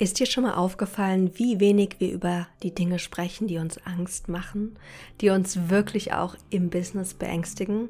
Ist 0.00 0.20
dir 0.20 0.26
schon 0.26 0.44
mal 0.44 0.54
aufgefallen, 0.54 1.32
wie 1.38 1.58
wenig 1.58 1.96
wir 1.98 2.12
über 2.12 2.46
die 2.62 2.72
Dinge 2.72 3.00
sprechen, 3.00 3.48
die 3.48 3.58
uns 3.58 3.84
Angst 3.84 4.28
machen, 4.28 4.78
die 5.20 5.30
uns 5.30 5.70
wirklich 5.70 6.12
auch 6.12 6.36
im 6.50 6.70
Business 6.70 7.14
beängstigen? 7.14 7.88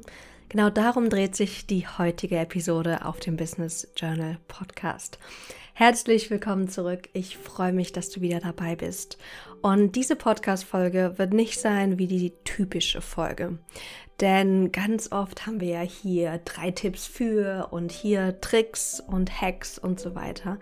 Genau 0.49 0.71
darum 0.71 1.11
dreht 1.11 1.35
sich 1.35 1.67
die 1.67 1.85
heutige 1.87 2.37
Episode 2.37 3.05
auf 3.05 3.19
dem 3.19 3.37
Business 3.37 3.87
Journal 3.95 4.39
Podcast. 4.47 5.19
Herzlich 5.75 6.31
willkommen 6.31 6.67
zurück. 6.67 7.09
Ich 7.13 7.37
freue 7.37 7.73
mich, 7.73 7.91
dass 7.91 8.09
du 8.09 8.21
wieder 8.21 8.39
dabei 8.39 8.75
bist. 8.75 9.19
Und 9.61 9.95
diese 9.95 10.15
Podcast-Folge 10.15 11.13
wird 11.17 11.33
nicht 11.33 11.59
sein 11.59 11.99
wie 11.99 12.07
die 12.07 12.33
typische 12.43 13.01
Folge. 13.01 13.59
Denn 14.19 14.71
ganz 14.71 15.11
oft 15.11 15.45
haben 15.45 15.61
wir 15.61 15.69
ja 15.69 15.81
hier 15.81 16.41
drei 16.43 16.71
Tipps 16.71 17.05
für 17.05 17.67
und 17.69 17.91
hier 17.91 18.41
Tricks 18.41 18.99
und 18.99 19.41
Hacks 19.41 19.77
und 19.77 19.99
so 19.99 20.15
weiter. 20.15 20.57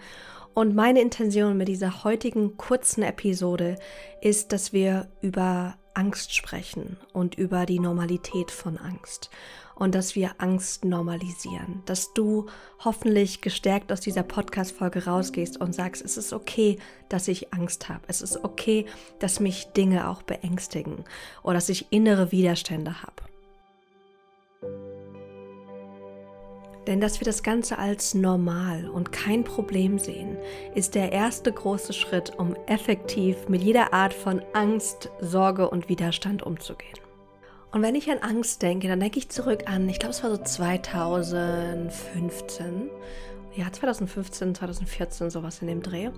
Und 0.57 0.73
meine 0.73 1.01
Intention 1.01 1.55
mit 1.55 1.67
dieser 1.67 2.03
heutigen 2.03 2.57
kurzen 2.57 3.03
Episode 3.03 3.77
ist, 4.21 4.51
dass 4.51 4.73
wir 4.73 5.07
über 5.21 5.75
Angst 5.93 6.33
sprechen 6.33 6.97
und 7.13 7.35
über 7.35 7.67
die 7.67 7.79
Normalität 7.79 8.49
von 8.49 8.79
Angst. 8.79 9.29
Und 9.75 9.93
dass 9.93 10.15
wir 10.15 10.31
Angst 10.39 10.83
normalisieren, 10.83 11.83
dass 11.85 12.11
du 12.15 12.47
hoffentlich 12.83 13.41
gestärkt 13.41 13.91
aus 13.91 13.99
dieser 14.01 14.23
Podcast-Folge 14.23 15.05
rausgehst 15.05 15.61
und 15.61 15.75
sagst, 15.75 16.03
es 16.03 16.17
ist 16.17 16.33
okay, 16.33 16.79
dass 17.07 17.27
ich 17.27 17.53
Angst 17.53 17.87
habe, 17.87 18.01
es 18.07 18.23
ist 18.23 18.43
okay, 18.43 18.87
dass 19.19 19.39
mich 19.39 19.67
Dinge 19.77 20.09
auch 20.09 20.23
beängstigen 20.23 21.05
oder 21.43 21.53
dass 21.53 21.69
ich 21.69 21.91
innere 21.91 22.31
Widerstände 22.31 23.03
habe. 23.03 23.21
Denn 26.87 26.99
dass 27.01 27.19
wir 27.19 27.25
das 27.25 27.43
Ganze 27.43 27.77
als 27.77 28.13
normal 28.13 28.89
und 28.89 29.11
kein 29.11 29.43
Problem 29.43 29.99
sehen, 29.99 30.37
ist 30.73 30.95
der 30.95 31.11
erste 31.11 31.51
große 31.51 31.91
Schritt, 31.91 32.39
um 32.39 32.55
effektiv 32.65 33.49
mit 33.49 33.61
jeder 33.61 33.93
Art 33.93 34.13
von 34.13 34.41
Angst, 34.53 35.09
Sorge 35.19 35.69
und 35.69 35.89
Widerstand 35.89 36.43
umzugehen. 36.43 36.97
Und 37.73 37.81
wenn 37.81 37.95
ich 37.95 38.09
an 38.09 38.19
Angst 38.19 38.61
denke, 38.61 38.87
dann 38.87 39.01
denke 39.01 39.19
ich 39.19 39.27
zurück 39.27 39.63
an, 39.65 39.89
ich 39.89 39.99
glaube, 39.99 40.13
es 40.13 40.23
war 40.23 40.31
so 40.31 40.37
2015. 40.37 42.89
Ja, 43.55 43.69
2015, 43.71 44.55
2014, 44.55 45.29
sowas 45.29 45.61
in 45.61 45.67
dem 45.67 45.83
Dreh. 45.83 46.09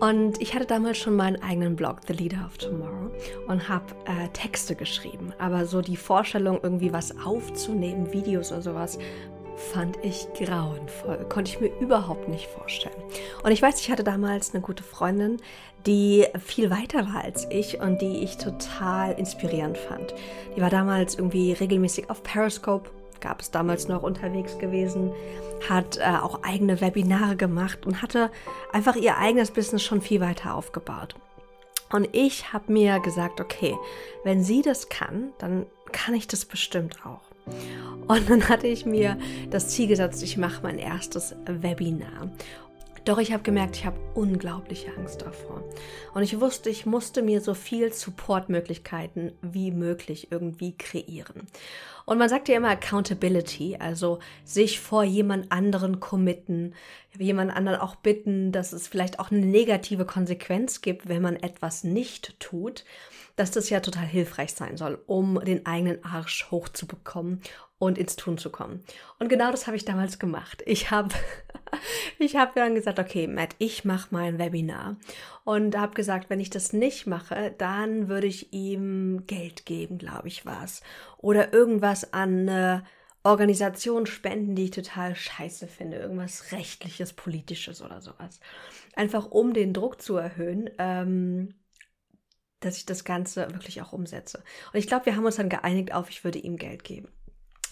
Und 0.00 0.40
ich 0.40 0.54
hatte 0.54 0.64
damals 0.64 0.96
schon 0.96 1.14
meinen 1.14 1.42
eigenen 1.42 1.76
Blog, 1.76 1.98
The 2.06 2.14
Leader 2.14 2.46
of 2.46 2.56
Tomorrow, 2.56 3.10
und 3.48 3.68
habe 3.68 3.84
äh, 4.06 4.28
Texte 4.28 4.74
geschrieben. 4.74 5.34
Aber 5.38 5.66
so 5.66 5.82
die 5.82 5.96
Vorstellung, 5.96 6.58
irgendwie 6.62 6.90
was 6.90 7.14
aufzunehmen, 7.18 8.10
Videos 8.10 8.50
oder 8.50 8.62
sowas, 8.62 8.98
fand 9.60 9.98
ich 10.02 10.26
grauenvoll. 10.34 11.26
Konnte 11.28 11.50
ich 11.50 11.60
mir 11.60 11.70
überhaupt 11.80 12.28
nicht 12.28 12.46
vorstellen. 12.46 12.96
Und 13.42 13.52
ich 13.52 13.62
weiß, 13.62 13.80
ich 13.80 13.90
hatte 13.90 14.04
damals 14.04 14.54
eine 14.54 14.62
gute 14.62 14.82
Freundin, 14.82 15.36
die 15.86 16.26
viel 16.44 16.70
weiter 16.70 17.06
war 17.06 17.24
als 17.24 17.46
ich 17.50 17.80
und 17.80 18.02
die 18.02 18.22
ich 18.24 18.36
total 18.36 19.12
inspirierend 19.12 19.78
fand. 19.78 20.14
Die 20.56 20.60
war 20.60 20.70
damals 20.70 21.14
irgendwie 21.14 21.52
regelmäßig 21.52 22.10
auf 22.10 22.22
Periscope, 22.22 22.90
gab 23.20 23.40
es 23.40 23.50
damals 23.50 23.88
noch 23.88 24.02
unterwegs 24.02 24.58
gewesen, 24.58 25.12
hat 25.68 25.98
äh, 25.98 26.18
auch 26.20 26.42
eigene 26.42 26.80
Webinare 26.80 27.36
gemacht 27.36 27.86
und 27.86 28.02
hatte 28.02 28.30
einfach 28.72 28.96
ihr 28.96 29.18
eigenes 29.18 29.50
Business 29.50 29.82
schon 29.82 30.00
viel 30.00 30.20
weiter 30.20 30.54
aufgebaut. 30.54 31.14
Und 31.92 32.08
ich 32.12 32.52
habe 32.52 32.72
mir 32.72 33.00
gesagt, 33.00 33.40
okay, 33.40 33.76
wenn 34.24 34.42
sie 34.42 34.62
das 34.62 34.88
kann, 34.88 35.32
dann 35.38 35.66
kann 35.92 36.14
ich 36.14 36.26
das 36.28 36.44
bestimmt 36.44 37.04
auch. 37.04 37.29
Und 38.06 38.28
dann 38.28 38.48
hatte 38.48 38.66
ich 38.66 38.86
mir 38.86 39.16
das 39.50 39.68
Ziel 39.68 39.86
gesetzt, 39.86 40.22
ich 40.22 40.36
mache 40.36 40.62
mein 40.62 40.78
erstes 40.78 41.34
Webinar. 41.46 42.30
Doch 43.04 43.18
ich 43.18 43.32
habe 43.32 43.42
gemerkt, 43.42 43.76
ich 43.76 43.86
habe 43.86 43.98
unglaubliche 44.14 44.94
Angst 44.96 45.22
davor. 45.22 45.64
Und 46.12 46.22
ich 46.22 46.38
wusste, 46.40 46.68
ich 46.68 46.84
musste 46.84 47.22
mir 47.22 47.40
so 47.40 47.54
viel 47.54 47.92
Supportmöglichkeiten 47.92 49.32
wie 49.40 49.70
möglich 49.70 50.28
irgendwie 50.30 50.76
kreieren. 50.76 51.46
Und 52.04 52.18
man 52.18 52.28
sagt 52.28 52.48
ja 52.48 52.56
immer 52.56 52.70
Accountability, 52.70 53.76
also 53.78 54.18
sich 54.44 54.80
vor 54.80 55.04
jemand 55.04 55.50
anderen 55.50 56.00
committen, 56.00 56.74
jemand 57.18 57.52
anderen 57.52 57.80
auch 57.80 57.94
bitten, 57.96 58.52
dass 58.52 58.72
es 58.72 58.88
vielleicht 58.88 59.18
auch 59.18 59.30
eine 59.30 59.46
negative 59.46 60.04
Konsequenz 60.04 60.82
gibt, 60.82 61.08
wenn 61.08 61.22
man 61.22 61.36
etwas 61.36 61.84
nicht 61.84 62.38
tut 62.38 62.84
dass 63.40 63.50
das 63.50 63.70
ja 63.70 63.80
total 63.80 64.04
hilfreich 64.04 64.52
sein 64.52 64.76
soll, 64.76 65.02
um 65.06 65.40
den 65.42 65.64
eigenen 65.64 66.04
Arsch 66.04 66.50
hochzubekommen 66.50 67.40
und 67.78 67.96
ins 67.96 68.16
Tun 68.16 68.36
zu 68.36 68.50
kommen. 68.50 68.84
Und 69.18 69.30
genau 69.30 69.50
das 69.50 69.66
habe 69.66 69.78
ich 69.78 69.86
damals 69.86 70.18
gemacht. 70.18 70.62
Ich 70.66 70.90
habe 70.90 71.14
ich 72.18 72.36
hab 72.36 72.54
dann 72.54 72.74
gesagt, 72.74 72.98
okay, 72.98 73.26
Matt, 73.26 73.56
ich 73.56 73.86
mache 73.86 74.08
mein 74.10 74.38
Webinar 74.38 74.98
und 75.44 75.74
habe 75.74 75.94
gesagt, 75.94 76.28
wenn 76.28 76.38
ich 76.38 76.50
das 76.50 76.74
nicht 76.74 77.06
mache, 77.06 77.54
dann 77.56 78.08
würde 78.08 78.26
ich 78.26 78.52
ihm 78.52 79.24
Geld 79.26 79.64
geben, 79.64 79.96
glaube 79.96 80.28
ich, 80.28 80.44
was 80.44 80.82
oder 81.16 81.54
irgendwas 81.54 82.12
an 82.12 82.46
äh, 82.46 82.82
Organisation 83.22 84.04
spenden, 84.04 84.54
die 84.54 84.64
ich 84.64 84.70
total 84.72 85.16
scheiße 85.16 85.66
finde, 85.66 85.96
irgendwas 85.96 86.52
rechtliches, 86.52 87.14
politisches 87.14 87.80
oder 87.80 88.02
sowas. 88.02 88.38
Einfach 88.94 89.30
um 89.30 89.54
den 89.54 89.72
Druck 89.72 90.02
zu 90.02 90.16
erhöhen. 90.16 90.68
Ähm, 90.78 91.54
dass 92.60 92.76
ich 92.76 92.86
das 92.86 93.04
Ganze 93.04 93.50
wirklich 93.52 93.82
auch 93.82 93.92
umsetze. 93.92 94.42
Und 94.72 94.78
ich 94.78 94.86
glaube, 94.86 95.06
wir 95.06 95.16
haben 95.16 95.24
uns 95.24 95.36
dann 95.36 95.48
geeinigt 95.48 95.92
auf, 95.92 96.10
ich 96.10 96.24
würde 96.24 96.38
ihm 96.38 96.56
Geld 96.56 96.84
geben. 96.84 97.08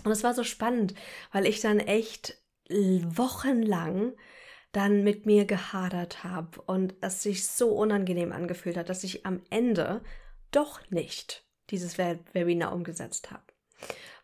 Und 0.04 0.12
es 0.12 0.24
war 0.24 0.34
so 0.34 0.44
spannend, 0.44 0.94
weil 1.32 1.46
ich 1.46 1.60
dann 1.60 1.80
echt 1.80 2.36
wochenlang 2.68 4.12
dann 4.72 5.02
mit 5.02 5.24
mir 5.24 5.46
gehadert 5.46 6.24
habe 6.24 6.60
und 6.62 6.94
es 7.00 7.22
sich 7.22 7.46
so 7.46 7.70
unangenehm 7.70 8.32
angefühlt 8.32 8.76
hat, 8.76 8.90
dass 8.90 9.04
ich 9.04 9.24
am 9.24 9.42
Ende 9.50 10.02
doch 10.50 10.80
nicht 10.90 11.46
dieses 11.70 11.98
Webinar 11.98 12.72
umgesetzt 12.72 13.30
habe. 13.30 13.44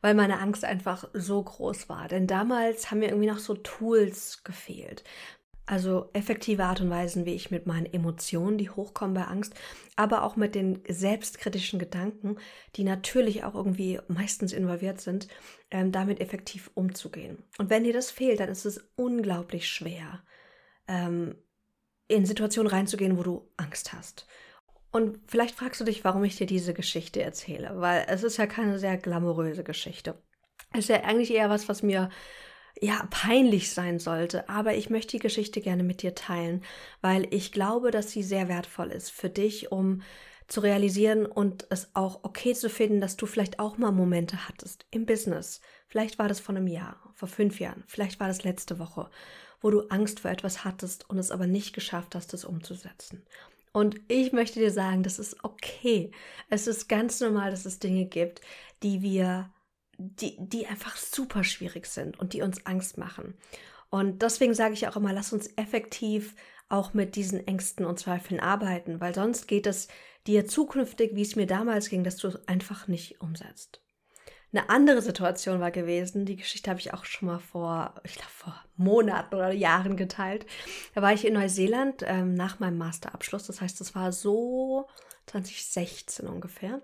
Weil 0.00 0.14
meine 0.14 0.38
Angst 0.38 0.64
einfach 0.64 1.08
so 1.14 1.42
groß 1.42 1.88
war. 1.88 2.08
Denn 2.08 2.26
damals 2.26 2.90
haben 2.90 2.98
mir 2.98 3.08
irgendwie 3.08 3.28
noch 3.28 3.38
so 3.38 3.54
Tools 3.54 4.44
gefehlt. 4.44 5.02
Also 5.66 6.10
effektive 6.12 6.64
Art 6.64 6.82
und 6.82 6.90
Weisen, 6.90 7.24
wie 7.24 7.32
ich 7.32 7.50
mit 7.50 7.66
meinen 7.66 7.86
Emotionen, 7.86 8.58
die 8.58 8.68
hochkommen 8.68 9.14
bei 9.14 9.24
Angst, 9.24 9.54
aber 9.96 10.22
auch 10.22 10.36
mit 10.36 10.54
den 10.54 10.82
selbstkritischen 10.86 11.78
Gedanken, 11.78 12.36
die 12.76 12.84
natürlich 12.84 13.44
auch 13.44 13.54
irgendwie 13.54 13.98
meistens 14.08 14.52
involviert 14.52 15.00
sind, 15.00 15.26
ähm, 15.70 15.90
damit 15.90 16.20
effektiv 16.20 16.70
umzugehen. 16.74 17.42
Und 17.56 17.70
wenn 17.70 17.84
dir 17.84 17.94
das 17.94 18.10
fehlt, 18.10 18.40
dann 18.40 18.50
ist 18.50 18.66
es 18.66 18.90
unglaublich 18.96 19.66
schwer, 19.66 20.22
ähm, 20.86 21.34
in 22.08 22.26
Situationen 22.26 22.70
reinzugehen, 22.70 23.16
wo 23.16 23.22
du 23.22 23.50
Angst 23.56 23.94
hast. 23.94 24.26
Und 24.90 25.18
vielleicht 25.26 25.56
fragst 25.56 25.80
du 25.80 25.84
dich, 25.84 26.04
warum 26.04 26.22
ich 26.24 26.36
dir 26.36 26.46
diese 26.46 26.74
Geschichte 26.74 27.22
erzähle, 27.22 27.72
weil 27.76 28.04
es 28.08 28.22
ist 28.22 28.36
ja 28.36 28.46
keine 28.46 28.78
sehr 28.78 28.98
glamouröse 28.98 29.64
Geschichte. 29.64 30.22
Es 30.72 30.80
ist 30.80 30.88
ja 30.88 31.02
eigentlich 31.04 31.32
eher 31.32 31.50
was, 31.50 31.68
was 31.68 31.82
mir 31.82 32.10
ja, 32.80 33.06
peinlich 33.10 33.72
sein 33.72 33.98
sollte. 33.98 34.48
Aber 34.48 34.74
ich 34.74 34.90
möchte 34.90 35.12
die 35.12 35.22
Geschichte 35.22 35.60
gerne 35.60 35.82
mit 35.82 36.02
dir 36.02 36.14
teilen, 36.14 36.62
weil 37.00 37.26
ich 37.32 37.52
glaube, 37.52 37.90
dass 37.90 38.10
sie 38.10 38.22
sehr 38.22 38.48
wertvoll 38.48 38.90
ist 38.90 39.10
für 39.10 39.30
dich, 39.30 39.72
um 39.72 40.02
zu 40.46 40.60
realisieren 40.60 41.24
und 41.24 41.66
es 41.70 41.88
auch 41.94 42.20
okay 42.22 42.52
zu 42.54 42.68
finden, 42.68 43.00
dass 43.00 43.16
du 43.16 43.26
vielleicht 43.26 43.58
auch 43.58 43.78
mal 43.78 43.92
Momente 43.92 44.48
hattest 44.48 44.86
im 44.90 45.06
Business. 45.06 45.60
Vielleicht 45.88 46.18
war 46.18 46.28
das 46.28 46.40
vor 46.40 46.54
einem 46.54 46.66
Jahr, 46.66 46.96
vor 47.14 47.28
fünf 47.28 47.60
Jahren, 47.60 47.84
vielleicht 47.86 48.20
war 48.20 48.28
das 48.28 48.44
letzte 48.44 48.78
Woche, 48.78 49.08
wo 49.62 49.70
du 49.70 49.88
Angst 49.88 50.20
vor 50.20 50.30
etwas 50.30 50.64
hattest 50.64 51.08
und 51.08 51.18
es 51.18 51.30
aber 51.30 51.46
nicht 51.46 51.74
geschafft 51.74 52.14
hast, 52.14 52.34
es 52.34 52.44
umzusetzen. 52.44 53.24
Und 53.72 54.00
ich 54.08 54.32
möchte 54.32 54.60
dir 54.60 54.70
sagen, 54.70 55.02
das 55.02 55.18
ist 55.18 55.42
okay. 55.42 56.12
Es 56.48 56.66
ist 56.66 56.88
ganz 56.88 57.20
normal, 57.20 57.50
dass 57.50 57.64
es 57.64 57.80
Dinge 57.80 58.04
gibt, 58.04 58.40
die 58.82 59.02
wir 59.02 59.50
die, 59.98 60.36
die 60.38 60.66
einfach 60.66 60.96
super 60.96 61.44
schwierig 61.44 61.86
sind 61.86 62.18
und 62.18 62.32
die 62.32 62.42
uns 62.42 62.66
Angst 62.66 62.98
machen. 62.98 63.34
Und 63.90 64.22
deswegen 64.22 64.54
sage 64.54 64.74
ich 64.74 64.88
auch 64.88 64.96
immer, 64.96 65.12
lass 65.12 65.32
uns 65.32 65.50
effektiv 65.56 66.34
auch 66.68 66.94
mit 66.94 67.16
diesen 67.16 67.46
Ängsten 67.46 67.84
und 67.86 67.98
Zweifeln 67.98 68.40
arbeiten, 68.40 69.00
weil 69.00 69.14
sonst 69.14 69.46
geht 69.46 69.66
es 69.66 69.88
dir 70.26 70.46
zukünftig, 70.46 71.14
wie 71.14 71.22
es 71.22 71.36
mir 71.36 71.46
damals 71.46 71.88
ging, 71.90 72.04
dass 72.04 72.16
du 72.16 72.28
es 72.28 72.48
einfach 72.48 72.88
nicht 72.88 73.20
umsetzt. 73.20 73.80
Eine 74.52 74.70
andere 74.70 75.02
Situation 75.02 75.58
war 75.58 75.72
gewesen, 75.72 76.26
die 76.26 76.36
Geschichte 76.36 76.70
habe 76.70 76.78
ich 76.78 76.94
auch 76.94 77.04
schon 77.04 77.26
mal 77.26 77.40
vor, 77.40 77.94
ich 78.04 78.14
glaube, 78.14 78.30
vor 78.30 78.64
Monaten 78.76 79.34
oder 79.34 79.52
Jahren 79.52 79.96
geteilt. 79.96 80.46
Da 80.94 81.02
war 81.02 81.12
ich 81.12 81.26
in 81.26 81.34
Neuseeland 81.34 82.04
ähm, 82.06 82.34
nach 82.34 82.60
meinem 82.60 82.78
Masterabschluss. 82.78 83.48
Das 83.48 83.60
heißt, 83.60 83.80
das 83.80 83.96
war 83.96 84.12
so 84.12 84.86
2016 85.26 86.26
ungefähr. 86.26 86.82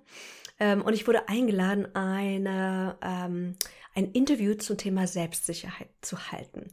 Ähm, 0.58 0.82
und 0.82 0.94
ich 0.94 1.06
wurde 1.06 1.28
eingeladen, 1.28 1.94
eine, 1.94 2.96
ähm, 3.02 3.56
ein 3.94 4.12
Interview 4.12 4.54
zum 4.54 4.76
Thema 4.76 5.06
Selbstsicherheit 5.06 5.90
zu 6.00 6.30
halten. 6.30 6.70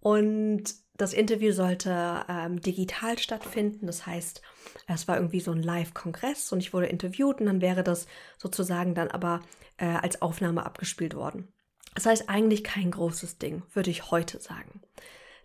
Und 0.00 0.74
das 0.96 1.12
Interview 1.14 1.52
sollte 1.52 2.24
ähm, 2.28 2.60
digital 2.60 3.18
stattfinden. 3.18 3.86
Das 3.86 4.06
heißt, 4.06 4.42
es 4.86 5.08
war 5.08 5.16
irgendwie 5.16 5.40
so 5.40 5.52
ein 5.52 5.62
Live-Kongress 5.62 6.52
und 6.52 6.60
ich 6.60 6.74
wurde 6.74 6.86
interviewt 6.86 7.40
und 7.40 7.46
dann 7.46 7.60
wäre 7.62 7.82
das 7.82 8.06
sozusagen 8.36 8.94
dann 8.94 9.08
aber 9.08 9.40
äh, 9.78 9.86
als 9.86 10.20
Aufnahme 10.20 10.66
abgespielt 10.66 11.14
worden. 11.14 11.48
Das 11.94 12.06
heißt 12.06 12.28
eigentlich 12.28 12.64
kein 12.64 12.90
großes 12.90 13.38
Ding, 13.38 13.62
würde 13.72 13.90
ich 13.90 14.10
heute 14.10 14.40
sagen. 14.40 14.82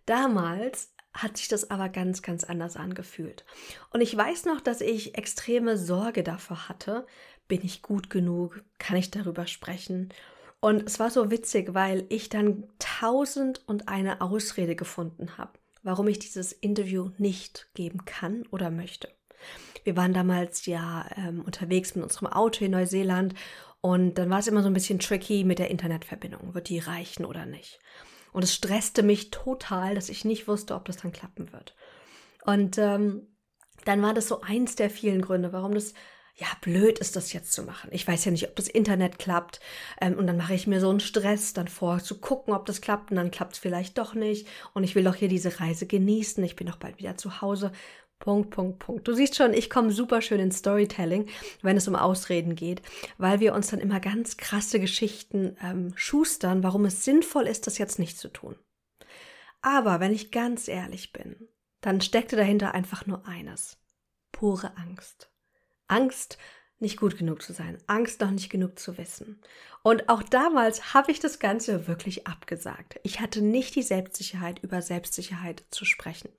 Damals 0.05 0.93
hat 1.15 1.37
sich 1.37 1.47
das 1.47 1.71
aber 1.71 1.89
ganz, 1.89 2.21
ganz 2.21 2.43
anders 2.43 2.75
angefühlt. 2.75 3.45
Und 3.91 4.01
ich 4.01 4.15
weiß 4.15 4.45
noch, 4.45 4.61
dass 4.61 4.81
ich 4.81 5.17
extreme 5.17 5.77
Sorge 5.77 6.23
davor 6.23 6.69
hatte, 6.69 7.07
bin 7.47 7.63
ich 7.63 7.81
gut 7.81 8.09
genug, 8.09 8.63
kann 8.79 8.97
ich 8.97 9.11
darüber 9.11 9.47
sprechen. 9.47 10.09
Und 10.59 10.83
es 10.87 10.99
war 10.99 11.09
so 11.09 11.31
witzig, 11.31 11.73
weil 11.73 12.05
ich 12.09 12.29
dann 12.29 12.65
tausend 12.79 13.61
und 13.67 13.87
eine 13.87 14.21
Ausrede 14.21 14.75
gefunden 14.75 15.37
habe, 15.37 15.51
warum 15.83 16.07
ich 16.07 16.19
dieses 16.19 16.51
Interview 16.51 17.11
nicht 17.17 17.67
geben 17.75 18.05
kann 18.05 18.45
oder 18.51 18.69
möchte. 18.69 19.09
Wir 19.83 19.95
waren 19.95 20.13
damals 20.13 20.65
ja 20.65 21.05
ähm, 21.15 21.41
unterwegs 21.41 21.93
mit 21.95 22.03
unserem 22.03 22.27
Auto 22.27 22.65
in 22.65 22.71
Neuseeland 22.71 23.35
und 23.81 24.15
dann 24.15 24.31
war 24.31 24.39
es 24.39 24.47
immer 24.47 24.63
so 24.63 24.67
ein 24.67 24.73
bisschen 24.73 24.97
tricky 24.97 25.43
mit 25.43 25.59
der 25.59 25.69
Internetverbindung. 25.69 26.55
Wird 26.55 26.69
die 26.69 26.79
reichen 26.79 27.23
oder 27.23 27.45
nicht? 27.45 27.79
Und 28.35 28.43
es 28.43 28.53
stresste 28.53 29.01
mich 29.01 29.31
total, 29.31 29.95
dass 29.95 30.09
ich 30.09 30.25
nicht 30.25 30.49
wusste, 30.49 30.75
ob 30.75 30.83
das 30.83 30.97
dann 30.97 31.13
klappen 31.13 31.53
wird. 31.53 31.73
Und 32.45 32.77
ähm, 32.77 33.29
dann 33.85 34.01
war 34.01 34.13
das 34.13 34.27
so 34.27 34.41
eins 34.41 34.75
der 34.75 34.89
vielen 34.89 35.21
Gründe, 35.21 35.53
warum 35.53 35.73
das 35.73 35.93
ja 36.35 36.47
blöd 36.59 36.99
ist, 36.99 37.15
das 37.15 37.31
jetzt 37.31 37.53
zu 37.53 37.63
machen. 37.63 37.91
Ich 37.93 38.05
weiß 38.05 38.25
ja 38.25 38.31
nicht, 38.31 38.45
ob 38.49 38.53
das 38.57 38.67
Internet 38.67 39.19
klappt. 39.19 39.61
Ähm, 40.01 40.17
und 40.17 40.27
dann 40.27 40.35
mache 40.35 40.53
ich 40.53 40.67
mir 40.67 40.81
so 40.81 40.89
einen 40.89 40.99
Stress 40.99 41.53
dann 41.53 41.69
vor, 41.69 41.99
zu 41.99 42.19
gucken, 42.19 42.53
ob 42.53 42.65
das 42.65 42.81
klappt. 42.81 43.09
Und 43.09 43.15
dann 43.15 43.31
klappt 43.31 43.53
es 43.53 43.59
vielleicht 43.59 43.97
doch 43.97 44.15
nicht. 44.15 44.49
Und 44.73 44.83
ich 44.83 44.95
will 44.95 45.05
doch 45.05 45.15
hier 45.15 45.29
diese 45.29 45.61
Reise 45.61 45.87
genießen. 45.87 46.43
Ich 46.43 46.57
bin 46.57 46.67
doch 46.67 46.75
bald 46.75 46.97
wieder 46.97 47.15
zu 47.15 47.39
Hause. 47.39 47.71
Punkt, 48.19 48.49
Punkt, 48.49 48.79
Punkt. 48.79 49.07
Du 49.07 49.13
siehst 49.13 49.35
schon, 49.35 49.53
ich 49.53 49.69
komme 49.69 49.91
super 49.91 50.21
schön 50.21 50.39
in 50.39 50.51
Storytelling, 50.51 51.27
wenn 51.61 51.77
es 51.77 51.87
um 51.87 51.95
Ausreden 51.95 52.55
geht, 52.55 52.81
weil 53.17 53.39
wir 53.39 53.53
uns 53.53 53.67
dann 53.67 53.79
immer 53.79 53.99
ganz 53.99 54.37
krasse 54.37 54.79
Geschichten 54.79 55.57
ähm, 55.61 55.93
schustern, 55.95 56.63
warum 56.63 56.85
es 56.85 57.03
sinnvoll 57.03 57.47
ist, 57.47 57.67
das 57.67 57.77
jetzt 57.77 57.99
nicht 57.99 58.17
zu 58.17 58.29
tun. 58.29 58.55
Aber 59.61 59.99
wenn 59.99 60.13
ich 60.13 60.31
ganz 60.31 60.67
ehrlich 60.67 61.11
bin, 61.11 61.49
dann 61.81 62.01
steckte 62.01 62.35
dahinter 62.35 62.73
einfach 62.73 63.05
nur 63.05 63.27
eines. 63.27 63.77
Pure 64.31 64.75
Angst. 64.77 65.31
Angst, 65.87 66.37
nicht 66.79 66.97
gut 66.99 67.17
genug 67.17 67.41
zu 67.41 67.53
sein, 67.53 67.77
Angst, 67.87 68.21
noch 68.21 68.31
nicht 68.31 68.49
genug 68.49 68.77
zu 68.79 68.97
wissen. 68.97 69.39
Und 69.83 70.09
auch 70.09 70.23
damals 70.23 70.93
habe 70.93 71.11
ich 71.11 71.19
das 71.19 71.39
Ganze 71.39 71.87
wirklich 71.87 72.27
abgesagt. 72.27 72.99
Ich 73.03 73.19
hatte 73.19 73.41
nicht 73.41 73.75
die 73.75 73.83
Selbstsicherheit, 73.83 74.59
über 74.63 74.81
Selbstsicherheit 74.81 75.63
zu 75.69 75.85
sprechen. 75.85 76.29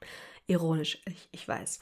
Ironisch, 0.46 1.00
ich, 1.06 1.28
ich 1.32 1.46
weiß. 1.46 1.80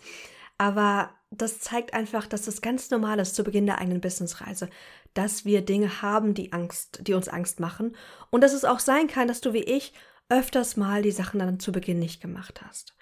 Aber 0.56 1.10
das 1.30 1.58
zeigt 1.60 1.94
einfach, 1.94 2.26
dass 2.26 2.46
es 2.46 2.62
ganz 2.62 2.90
normal 2.90 3.18
ist 3.18 3.34
zu 3.34 3.42
Beginn 3.42 3.66
der 3.66 3.78
eigenen 3.78 4.00
Businessreise, 4.00 4.68
dass 5.14 5.44
wir 5.44 5.62
Dinge 5.62 6.02
haben, 6.02 6.34
die 6.34 6.52
Angst, 6.52 7.00
die 7.02 7.14
uns 7.14 7.28
Angst 7.28 7.60
machen 7.60 7.96
und 8.30 8.42
dass 8.42 8.52
es 8.52 8.64
auch 8.64 8.78
sein 8.78 9.08
kann, 9.08 9.26
dass 9.26 9.40
du 9.40 9.52
wie 9.52 9.64
ich 9.64 9.92
öfters 10.28 10.76
mal 10.76 11.02
die 11.02 11.10
Sachen 11.10 11.40
dann 11.40 11.60
zu 11.60 11.72
Beginn 11.72 11.98
nicht 11.98 12.20
gemacht 12.20 12.62
hast. 12.62 12.94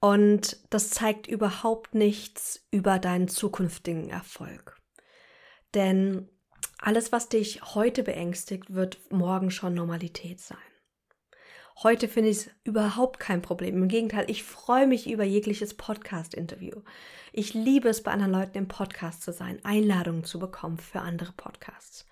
Und 0.00 0.58
das 0.70 0.90
zeigt 0.90 1.26
überhaupt 1.26 1.94
nichts 1.94 2.66
über 2.70 2.98
deinen 2.98 3.28
zukünftigen 3.28 4.10
Erfolg. 4.10 4.75
Denn 5.74 6.28
alles, 6.78 7.12
was 7.12 7.28
dich 7.28 7.62
heute 7.74 8.02
beängstigt, 8.02 8.74
wird 8.74 8.98
morgen 9.10 9.50
schon 9.50 9.74
Normalität 9.74 10.40
sein. 10.40 10.58
Heute 11.82 12.08
finde 12.08 12.30
ich 12.30 12.38
es 12.38 12.50
überhaupt 12.64 13.20
kein 13.20 13.42
Problem. 13.42 13.82
Im 13.82 13.88
Gegenteil, 13.88 14.24
ich 14.28 14.44
freue 14.44 14.86
mich 14.86 15.10
über 15.10 15.24
jegliches 15.24 15.74
Podcast-Interview. 15.74 16.80
Ich 17.32 17.52
liebe 17.52 17.90
es, 17.90 18.02
bei 18.02 18.12
anderen 18.12 18.32
Leuten 18.32 18.56
im 18.56 18.68
Podcast 18.68 19.22
zu 19.22 19.32
sein, 19.32 19.62
Einladungen 19.62 20.24
zu 20.24 20.38
bekommen 20.38 20.78
für 20.78 21.00
andere 21.00 21.32
Podcasts. 21.32 22.06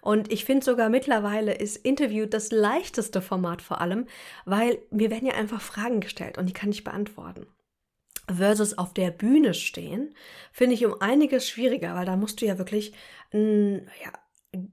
Und 0.00 0.32
ich 0.32 0.44
finde 0.44 0.64
sogar 0.64 0.88
mittlerweile 0.88 1.54
ist 1.54 1.76
Interview 1.76 2.26
das 2.26 2.50
leichteste 2.50 3.22
Format 3.22 3.62
vor 3.62 3.80
allem, 3.80 4.06
weil 4.44 4.78
mir 4.90 5.10
werden 5.10 5.26
ja 5.26 5.34
einfach 5.34 5.60
Fragen 5.60 6.00
gestellt 6.00 6.36
und 6.36 6.46
die 6.46 6.52
kann 6.52 6.70
ich 6.70 6.84
beantworten 6.84 7.46
versus 8.28 8.76
auf 8.78 8.94
der 8.94 9.10
Bühne 9.10 9.54
stehen, 9.54 10.14
finde 10.52 10.74
ich 10.74 10.84
um 10.86 11.00
einiges 11.00 11.48
schwieriger, 11.48 11.94
weil 11.94 12.06
da 12.06 12.16
musst 12.16 12.40
du 12.40 12.46
ja 12.46 12.58
wirklich 12.58 12.92
ein, 13.32 13.88
ja, 14.02 14.12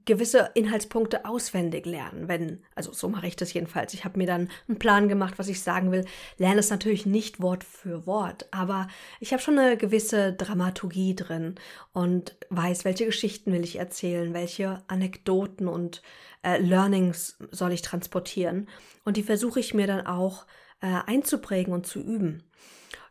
gewisse 0.04 0.50
Inhaltspunkte 0.54 1.24
auswendig 1.24 1.86
lernen, 1.86 2.28
wenn, 2.28 2.62
also 2.74 2.92
so 2.92 3.08
mache 3.08 3.26
ich 3.26 3.36
das 3.36 3.52
jedenfalls. 3.52 3.94
Ich 3.94 4.04
habe 4.04 4.18
mir 4.18 4.26
dann 4.26 4.48
einen 4.68 4.78
Plan 4.78 5.08
gemacht, 5.08 5.34
was 5.36 5.48
ich 5.48 5.60
sagen 5.62 5.92
will, 5.92 6.04
lerne 6.38 6.60
es 6.60 6.70
natürlich 6.70 7.06
nicht 7.06 7.40
Wort 7.40 7.64
für 7.64 8.06
Wort, 8.06 8.46
aber 8.50 8.88
ich 9.20 9.32
habe 9.32 9.42
schon 9.42 9.58
eine 9.58 9.76
gewisse 9.76 10.32
Dramaturgie 10.32 11.14
drin 11.14 11.56
und 11.92 12.36
weiß, 12.50 12.84
welche 12.84 13.06
Geschichten 13.06 13.52
will 13.52 13.64
ich 13.64 13.76
erzählen, 13.76 14.32
welche 14.32 14.82
Anekdoten 14.86 15.68
und 15.68 16.02
äh, 16.42 16.58
Learnings 16.58 17.38
soll 17.50 17.72
ich 17.72 17.82
transportieren 17.82 18.68
und 19.04 19.16
die 19.16 19.22
versuche 19.22 19.60
ich 19.60 19.74
mir 19.74 19.86
dann 19.86 20.06
auch 20.06 20.46
äh, 20.80 20.86
einzuprägen 21.06 21.72
und 21.72 21.86
zu 21.86 22.00
üben. 22.00 22.42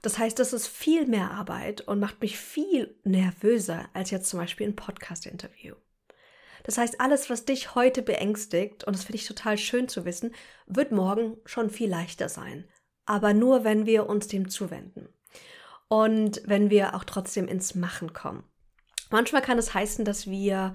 Das 0.04 0.20
heißt, 0.20 0.38
das 0.38 0.52
ist 0.52 0.68
viel 0.68 1.08
mehr 1.08 1.32
Arbeit 1.32 1.82
und 1.82 2.02
macht 2.02 2.20
mich 2.20 2.38
viel 2.38 2.94
nervöser 3.06 3.86
als 3.94 4.12
jetzt 4.12 4.30
zum 4.30 4.38
Beispiel 4.38 4.68
ein 4.68 4.76
Podcast-Interview. 4.76 5.76
Das 6.64 6.78
heißt, 6.78 7.00
alles, 7.00 7.30
was 7.30 7.46
dich 7.46 7.74
heute 7.74 8.02
beängstigt, 8.02 8.84
und 8.84 8.96
das 8.96 9.06
finde 9.06 9.18
ich 9.18 9.28
total 9.28 9.58
schön 9.58 9.88
zu 9.88 10.04
wissen, 10.04 10.36
wird 10.68 10.92
morgen 10.92 11.38
schon 11.46 11.70
viel 11.70 11.90
leichter 11.90 12.28
sein. 12.28 12.66
Aber 13.06 13.34
nur, 13.34 13.64
wenn 13.64 13.86
wir 13.86 14.08
uns 14.08 14.28
dem 14.28 14.50
zuwenden. 14.50 15.08
Und 15.88 16.42
wenn 16.46 16.70
wir 16.70 16.96
auch 16.96 17.06
trotzdem 17.06 17.48
ins 17.48 17.74
Machen 17.74 18.12
kommen. 18.12 18.44
Manchmal 19.10 19.42
kann 19.42 19.58
es 19.58 19.74
heißen, 19.74 20.04
dass 20.04 20.30
wir 20.30 20.74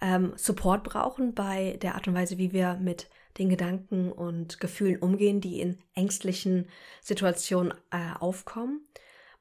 ähm, 0.00 0.32
Support 0.36 0.84
brauchen 0.84 1.34
bei 1.34 1.78
der 1.82 1.96
Art 1.96 2.08
und 2.08 2.14
Weise, 2.14 2.38
wie 2.38 2.52
wir 2.52 2.78
mit 2.80 3.10
den 3.38 3.48
Gedanken 3.48 4.12
und 4.12 4.60
Gefühlen 4.60 5.00
umgehen, 5.00 5.40
die 5.40 5.60
in 5.60 5.78
ängstlichen 5.94 6.68
Situationen 7.00 7.72
äh, 7.90 8.18
aufkommen. 8.18 8.86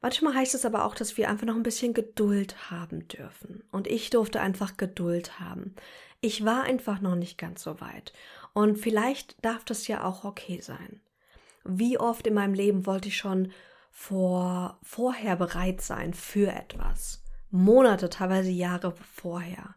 Manchmal 0.01 0.35
heißt 0.35 0.55
es 0.55 0.65
aber 0.65 0.85
auch, 0.85 0.95
dass 0.95 1.17
wir 1.17 1.29
einfach 1.29 1.45
noch 1.45 1.55
ein 1.55 1.63
bisschen 1.63 1.93
Geduld 1.93 2.71
haben 2.71 3.07
dürfen. 3.07 3.63
Und 3.71 3.87
ich 3.87 4.09
durfte 4.09 4.39
einfach 4.39 4.77
Geduld 4.77 5.39
haben. 5.39 5.75
Ich 6.21 6.45
war 6.45 6.63
einfach 6.63 7.01
noch 7.01 7.15
nicht 7.15 7.37
ganz 7.37 7.63
so 7.63 7.81
weit. 7.81 8.13
Und 8.53 8.77
vielleicht 8.77 9.43
darf 9.43 9.65
das 9.65 9.87
ja 9.87 10.03
auch 10.03 10.23
okay 10.23 10.61
sein. 10.61 11.01
Wie 11.65 11.97
oft 11.97 12.25
in 12.27 12.33
meinem 12.33 12.53
Leben 12.53 12.85
wollte 12.85 13.09
ich 13.09 13.17
schon 13.17 13.51
vor, 13.91 14.79
vorher 14.81 15.35
bereit 15.35 15.81
sein 15.81 16.13
für 16.13 16.51
etwas. 16.51 17.21
Monate, 17.51 18.09
teilweise 18.09 18.51
Jahre 18.51 18.93
vorher. 19.15 19.75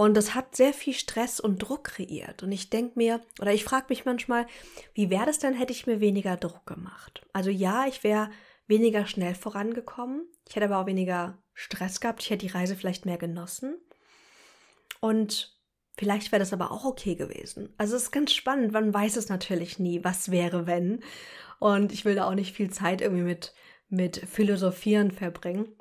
Und 0.00 0.16
das 0.16 0.36
hat 0.36 0.54
sehr 0.54 0.72
viel 0.72 0.94
Stress 0.94 1.40
und 1.40 1.58
Druck 1.58 1.82
kreiert. 1.82 2.44
Und 2.44 2.52
ich 2.52 2.70
denke 2.70 2.92
mir, 2.94 3.20
oder 3.40 3.52
ich 3.52 3.64
frage 3.64 3.86
mich 3.88 4.04
manchmal, 4.04 4.46
wie 4.94 5.10
wäre 5.10 5.26
das 5.26 5.40
denn, 5.40 5.54
hätte 5.54 5.72
ich 5.72 5.88
mir 5.88 5.98
weniger 5.98 6.36
Druck 6.36 6.66
gemacht? 6.66 7.26
Also 7.32 7.50
ja, 7.50 7.84
ich 7.84 8.04
wäre 8.04 8.30
weniger 8.68 9.06
schnell 9.06 9.34
vorangekommen. 9.34 10.22
Ich 10.48 10.54
hätte 10.54 10.66
aber 10.66 10.78
auch 10.78 10.86
weniger 10.86 11.36
Stress 11.52 11.98
gehabt. 11.98 12.22
Ich 12.22 12.30
hätte 12.30 12.46
die 12.46 12.52
Reise 12.52 12.76
vielleicht 12.76 13.06
mehr 13.06 13.18
genossen. 13.18 13.76
Und 15.00 15.58
vielleicht 15.96 16.30
wäre 16.30 16.38
das 16.38 16.52
aber 16.52 16.70
auch 16.70 16.84
okay 16.84 17.16
gewesen. 17.16 17.74
Also 17.76 17.96
es 17.96 18.04
ist 18.04 18.12
ganz 18.12 18.32
spannend. 18.32 18.70
Man 18.70 18.94
weiß 18.94 19.16
es 19.16 19.28
natürlich 19.28 19.80
nie, 19.80 20.04
was 20.04 20.30
wäre, 20.30 20.68
wenn. 20.68 21.02
Und 21.58 21.92
ich 21.92 22.04
will 22.04 22.14
da 22.14 22.28
auch 22.28 22.36
nicht 22.36 22.54
viel 22.54 22.70
Zeit 22.70 23.00
irgendwie 23.00 23.24
mit, 23.24 23.52
mit 23.88 24.16
Philosophieren 24.16 25.10
verbringen. 25.10 25.74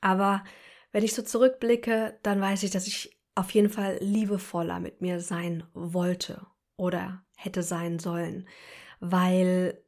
Aber 0.00 0.44
wenn 0.92 1.02
ich 1.02 1.14
so 1.14 1.22
zurückblicke, 1.22 2.16
dann 2.22 2.40
weiß 2.40 2.62
ich, 2.62 2.70
dass 2.70 2.86
ich 2.86 3.19
auf 3.40 3.50
jeden 3.52 3.70
Fall 3.70 3.96
liebevoller 4.02 4.80
mit 4.80 5.00
mir 5.00 5.20
sein 5.20 5.64
wollte 5.72 6.46
oder 6.76 7.24
hätte 7.36 7.62
sein 7.62 7.98
sollen, 7.98 8.46
weil 9.00 9.82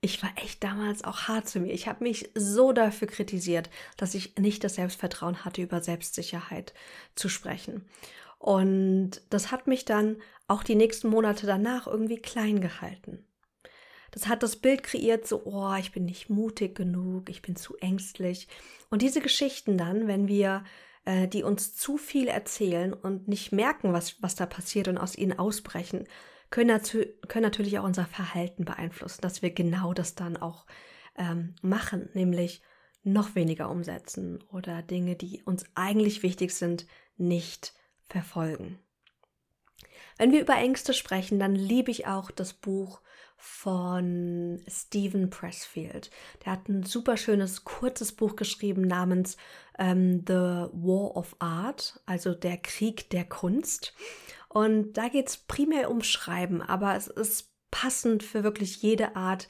ich 0.00 0.22
war 0.24 0.30
echt 0.36 0.64
damals 0.64 1.04
auch 1.04 1.28
hart 1.28 1.48
zu 1.48 1.60
mir. 1.60 1.72
Ich 1.72 1.86
habe 1.86 2.02
mich 2.02 2.30
so 2.34 2.72
dafür 2.72 3.06
kritisiert, 3.06 3.70
dass 3.96 4.14
ich 4.14 4.36
nicht 4.38 4.64
das 4.64 4.74
Selbstvertrauen 4.74 5.44
hatte, 5.44 5.62
über 5.62 5.80
Selbstsicherheit 5.80 6.74
zu 7.14 7.28
sprechen. 7.28 7.88
Und 8.38 9.22
das 9.30 9.52
hat 9.52 9.68
mich 9.68 9.84
dann 9.84 10.16
auch 10.48 10.64
die 10.64 10.74
nächsten 10.74 11.08
Monate 11.08 11.46
danach 11.46 11.86
irgendwie 11.86 12.18
klein 12.18 12.60
gehalten. 12.60 13.24
Das 14.10 14.26
hat 14.26 14.42
das 14.42 14.56
Bild 14.56 14.82
kreiert, 14.82 15.28
so, 15.28 15.42
oh, 15.44 15.74
ich 15.78 15.92
bin 15.92 16.06
nicht 16.06 16.28
mutig 16.28 16.74
genug, 16.74 17.30
ich 17.30 17.40
bin 17.40 17.54
zu 17.54 17.76
ängstlich. 17.76 18.48
Und 18.90 19.02
diese 19.02 19.20
Geschichten 19.20 19.78
dann, 19.78 20.08
wenn 20.08 20.26
wir 20.26 20.64
äh, 21.06 21.26
die 21.26 21.42
uns 21.42 21.74
zu 21.74 21.96
viel 21.96 22.28
erzählen 22.28 22.92
und 22.92 23.28
nicht 23.28 23.52
merken, 23.52 23.92
was, 23.92 24.22
was 24.22 24.34
da 24.34 24.44
passiert 24.44 24.88
und 24.88 24.98
aus 24.98 25.16
ihnen 25.16 25.38
ausbrechen, 25.38 26.04
können, 26.50 26.68
dazu, 26.68 26.98
können 27.28 27.44
natürlich 27.44 27.78
auch 27.78 27.84
unser 27.84 28.06
Verhalten 28.06 28.64
beeinflussen, 28.64 29.22
dass 29.22 29.40
wir 29.40 29.50
genau 29.50 29.94
das 29.94 30.14
dann 30.14 30.36
auch 30.36 30.66
ähm, 31.16 31.54
machen, 31.62 32.08
nämlich 32.12 32.62
noch 33.02 33.34
weniger 33.34 33.70
umsetzen 33.70 34.42
oder 34.52 34.82
Dinge, 34.82 35.16
die 35.16 35.42
uns 35.44 35.64
eigentlich 35.74 36.22
wichtig 36.22 36.52
sind, 36.52 36.86
nicht 37.16 37.72
verfolgen. 38.08 38.78
Wenn 40.18 40.32
wir 40.32 40.40
über 40.40 40.56
Ängste 40.56 40.92
sprechen, 40.92 41.38
dann 41.38 41.54
liebe 41.54 41.90
ich 41.90 42.06
auch 42.06 42.30
das 42.30 42.52
Buch 42.52 43.00
von 43.36 44.62
Stephen 44.66 45.30
Pressfield. 45.30 46.10
Der 46.44 46.52
hat 46.52 46.68
ein 46.68 46.82
super 46.82 47.16
schönes, 47.16 47.64
kurzes 47.64 48.12
Buch 48.12 48.36
geschrieben 48.36 48.82
namens 48.82 49.36
ähm, 49.78 50.24
The 50.26 50.68
War 50.72 51.16
of 51.16 51.36
Art, 51.38 52.00
also 52.06 52.34
der 52.34 52.56
Krieg 52.58 53.10
der 53.10 53.24
Kunst. 53.24 53.94
Und 54.48 54.94
da 54.94 55.08
geht 55.08 55.28
es 55.28 55.36
primär 55.36 55.90
um 55.90 56.02
Schreiben, 56.02 56.62
aber 56.62 56.96
es 56.96 57.08
ist 57.08 57.52
passend 57.70 58.22
für 58.22 58.42
wirklich 58.42 58.80
jede 58.82 59.16
Art 59.16 59.48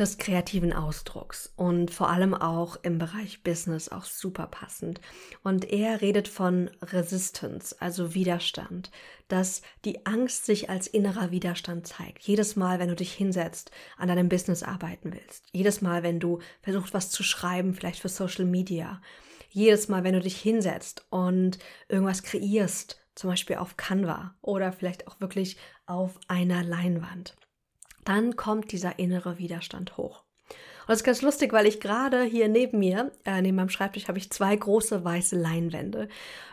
des 0.00 0.16
kreativen 0.16 0.72
Ausdrucks 0.72 1.52
und 1.56 1.90
vor 1.90 2.08
allem 2.08 2.32
auch 2.32 2.76
im 2.82 2.98
Bereich 2.98 3.42
Business 3.42 3.90
auch 3.90 4.04
super 4.04 4.46
passend. 4.46 5.00
Und 5.44 5.70
er 5.70 6.00
redet 6.00 6.26
von 6.26 6.70
Resistance, 6.82 7.76
also 7.80 8.14
Widerstand, 8.14 8.90
dass 9.28 9.60
die 9.84 10.06
Angst 10.06 10.46
sich 10.46 10.70
als 10.70 10.86
innerer 10.86 11.30
Widerstand 11.30 11.86
zeigt. 11.86 12.22
Jedes 12.22 12.56
Mal, 12.56 12.78
wenn 12.78 12.88
du 12.88 12.96
dich 12.96 13.12
hinsetzt, 13.12 13.70
an 13.98 14.08
deinem 14.08 14.30
Business 14.30 14.62
arbeiten 14.62 15.12
willst. 15.12 15.44
Jedes 15.52 15.82
Mal, 15.82 16.02
wenn 16.02 16.18
du 16.18 16.40
versuchst, 16.62 16.94
was 16.94 17.10
zu 17.10 17.22
schreiben, 17.22 17.74
vielleicht 17.74 18.00
für 18.00 18.08
Social 18.08 18.46
Media. 18.46 19.02
Jedes 19.50 19.88
Mal, 19.88 20.02
wenn 20.02 20.14
du 20.14 20.20
dich 20.20 20.40
hinsetzt 20.40 21.04
und 21.10 21.58
irgendwas 21.88 22.22
kreierst, 22.22 23.00
zum 23.14 23.28
Beispiel 23.28 23.56
auf 23.56 23.76
Canva 23.76 24.34
oder 24.40 24.72
vielleicht 24.72 25.06
auch 25.08 25.20
wirklich 25.20 25.58
auf 25.84 26.18
einer 26.28 26.64
Leinwand 26.64 27.36
dann 28.10 28.34
kommt 28.34 28.72
dieser 28.72 28.98
innere 28.98 29.38
Widerstand 29.38 29.96
hoch. 29.96 30.24
Und 30.48 30.88
das 30.88 30.98
ist 30.98 31.04
ganz 31.04 31.22
lustig, 31.22 31.52
weil 31.52 31.66
ich 31.66 31.78
gerade 31.78 32.24
hier 32.24 32.48
neben 32.48 32.80
mir, 32.80 33.12
äh, 33.24 33.40
neben 33.40 33.56
meinem 33.56 33.68
Schreibtisch, 33.68 34.08
habe 34.08 34.18
ich 34.18 34.32
zwei 34.32 34.56
große 34.56 35.04
weiße 35.04 35.36
Leinwände. 35.36 36.08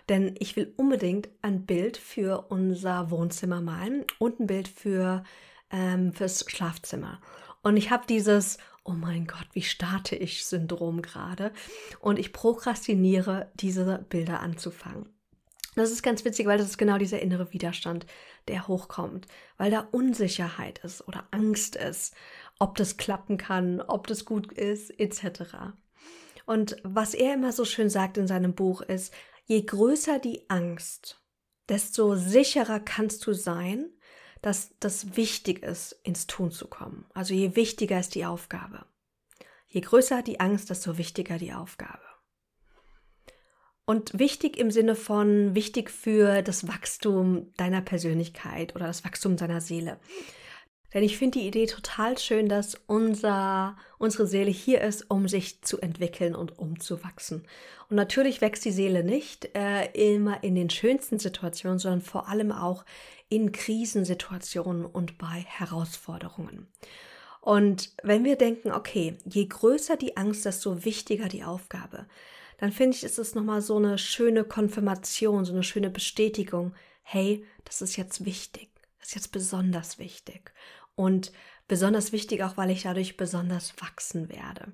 Denn 0.08 0.36
ich 0.38 0.56
will 0.56 0.72
unbedingt 0.78 1.30
ein 1.42 1.66
Bild 1.66 1.98
für 1.98 2.46
unser 2.50 3.10
Wohnzimmer 3.10 3.60
malen 3.60 4.06
und 4.20 4.40
ein 4.40 4.46
Bild 4.46 4.68
für 4.68 5.24
ähm, 5.72 6.14
fürs 6.14 6.46
Schlafzimmer. 6.48 7.20
Und 7.64 7.76
ich 7.76 7.90
habe 7.90 8.06
dieses, 8.08 8.60
oh 8.84 8.92
mein 8.92 9.26
Gott, 9.26 9.48
wie 9.54 9.64
starte 9.64 10.16
ich 10.16 10.46
Syndrom 10.46 11.02
gerade. 11.02 11.52
Und 12.00 12.20
ich 12.20 12.34
prokrastiniere, 12.34 13.52
diese 13.56 14.06
Bilder 14.10 14.42
anzufangen. 14.42 15.17
Das 15.78 15.92
ist 15.92 16.02
ganz 16.02 16.26
witzig, 16.26 16.48
weil 16.48 16.58
das 16.58 16.70
ist 16.70 16.80
genau 16.80 16.98
dieser 16.98 17.22
innere 17.22 17.54
Widerstand, 17.54 18.08
der 18.48 18.68
hochkommt, 18.68 19.28
weil 19.58 19.70
da 19.70 19.88
Unsicherheit 19.92 20.80
ist 20.80 21.08
oder 21.08 21.28
Angst 21.30 21.76
ist, 21.76 22.16
ob 22.58 22.76
das 22.78 22.98
klappen 22.98 23.38
kann, 23.38 23.82
ob 23.82 24.08
das 24.08 24.26
gut 24.26 24.52
ist, 24.52 24.90
etc. 25.00 25.76
Und 26.48 26.78
was 26.84 27.14
er 27.14 27.36
immer 27.36 27.52
so 27.52 27.64
schön 27.64 27.92
sagt 27.92 28.18
in 28.18 28.26
seinem 28.26 28.56
Buch 28.56 28.82
ist, 28.82 29.14
je 29.46 29.62
größer 29.62 30.18
die 30.18 30.50
Angst, 30.50 31.22
desto 31.70 32.16
sicherer 32.16 32.80
kannst 32.80 33.28
du 33.28 33.34
sein, 33.34 33.92
dass 34.42 34.72
das 34.80 35.16
wichtig 35.16 35.62
ist, 35.62 35.92
ins 36.04 36.26
Tun 36.26 36.50
zu 36.50 36.68
kommen. 36.68 37.06
Also 37.14 37.36
je 37.36 37.56
wichtiger 37.56 38.00
ist 38.00 38.16
die 38.16 38.26
Aufgabe. 38.26 38.86
Je 39.68 39.82
größer 39.82 40.24
die 40.24 40.40
Angst, 40.40 40.72
desto 40.72 40.98
wichtiger 40.98 41.38
die 41.38 41.54
Aufgabe. 41.54 42.07
Und 43.90 44.20
wichtig 44.20 44.58
im 44.58 44.70
Sinne 44.70 44.96
von 44.96 45.56
wichtig 45.56 45.90
für 45.90 46.42
das 46.42 46.68
Wachstum 46.68 47.54
deiner 47.56 47.80
Persönlichkeit 47.80 48.76
oder 48.76 48.86
das 48.86 49.06
Wachstum 49.06 49.38
deiner 49.38 49.62
Seele. 49.62 49.98
Denn 50.94 51.04
ich 51.04 51.18
finde 51.18 51.40
die 51.40 51.48
Idee 51.48 51.68
total 51.68 52.18
schön, 52.18 52.50
dass 52.50 52.76
unser, 52.88 53.78
unsere 53.98 54.28
Seele 54.28 54.52
hier 54.52 54.82
ist, 54.82 55.10
um 55.10 55.30
sich 55.30 55.62
zu 55.62 55.80
entwickeln 55.80 56.36
und 56.36 56.60
um 56.60 56.82
zu 56.82 57.02
wachsen. 57.02 57.46
Und 57.90 57.96
natürlich 57.96 58.42
wächst 58.42 58.66
die 58.66 58.74
Seele 58.74 59.06
nicht 59.06 59.56
äh, 59.56 59.86
immer 59.94 60.44
in 60.44 60.56
den 60.56 60.70
schönsten 60.70 61.18
Situationen, 61.18 61.80
sondern 61.80 62.02
vor 62.02 62.28
allem 62.28 62.52
auch 62.52 62.84
in 63.30 63.54
Krisensituationen 63.54 64.86
und 64.86 65.18
bei 65.18 65.46
Herausforderungen. 65.48 66.68
Und 67.40 67.94
wenn 68.04 68.26
wir 68.26 68.36
denken, 68.36 68.74
okay, 68.74 69.18
je 69.24 69.46
größer 69.46 69.96
die 69.96 70.18
Angst, 70.18 70.44
desto 70.44 70.84
wichtiger 70.84 71.30
die 71.30 71.46
Aufgabe, 71.46 72.06
dann 72.58 72.72
finde 72.72 72.98
ich, 72.98 73.04
ist 73.04 73.20
es 73.20 73.36
nochmal 73.36 73.62
so 73.62 73.78
eine 73.78 73.98
schöne 73.98 74.44
Konfirmation, 74.44 75.46
so 75.46 75.54
eine 75.54 75.64
schöne 75.64 75.90
Bestätigung. 75.90 76.74
Hey, 77.04 77.46
das 77.66 77.82
ist 77.82 77.96
jetzt 77.96 78.26
wichtig. 78.26 78.70
Das 79.00 79.10
ist 79.10 79.16
jetzt 79.16 79.32
besonders 79.32 80.00
wichtig. 80.00 80.52
Und 80.96 81.32
besonders 81.68 82.12
wichtig 82.12 82.44
auch, 82.44 82.58
weil 82.58 82.72
ich 82.72 82.84
dadurch 82.84 83.16
besonders 83.16 83.74
wachsen 83.80 84.30
werde. 84.30 84.74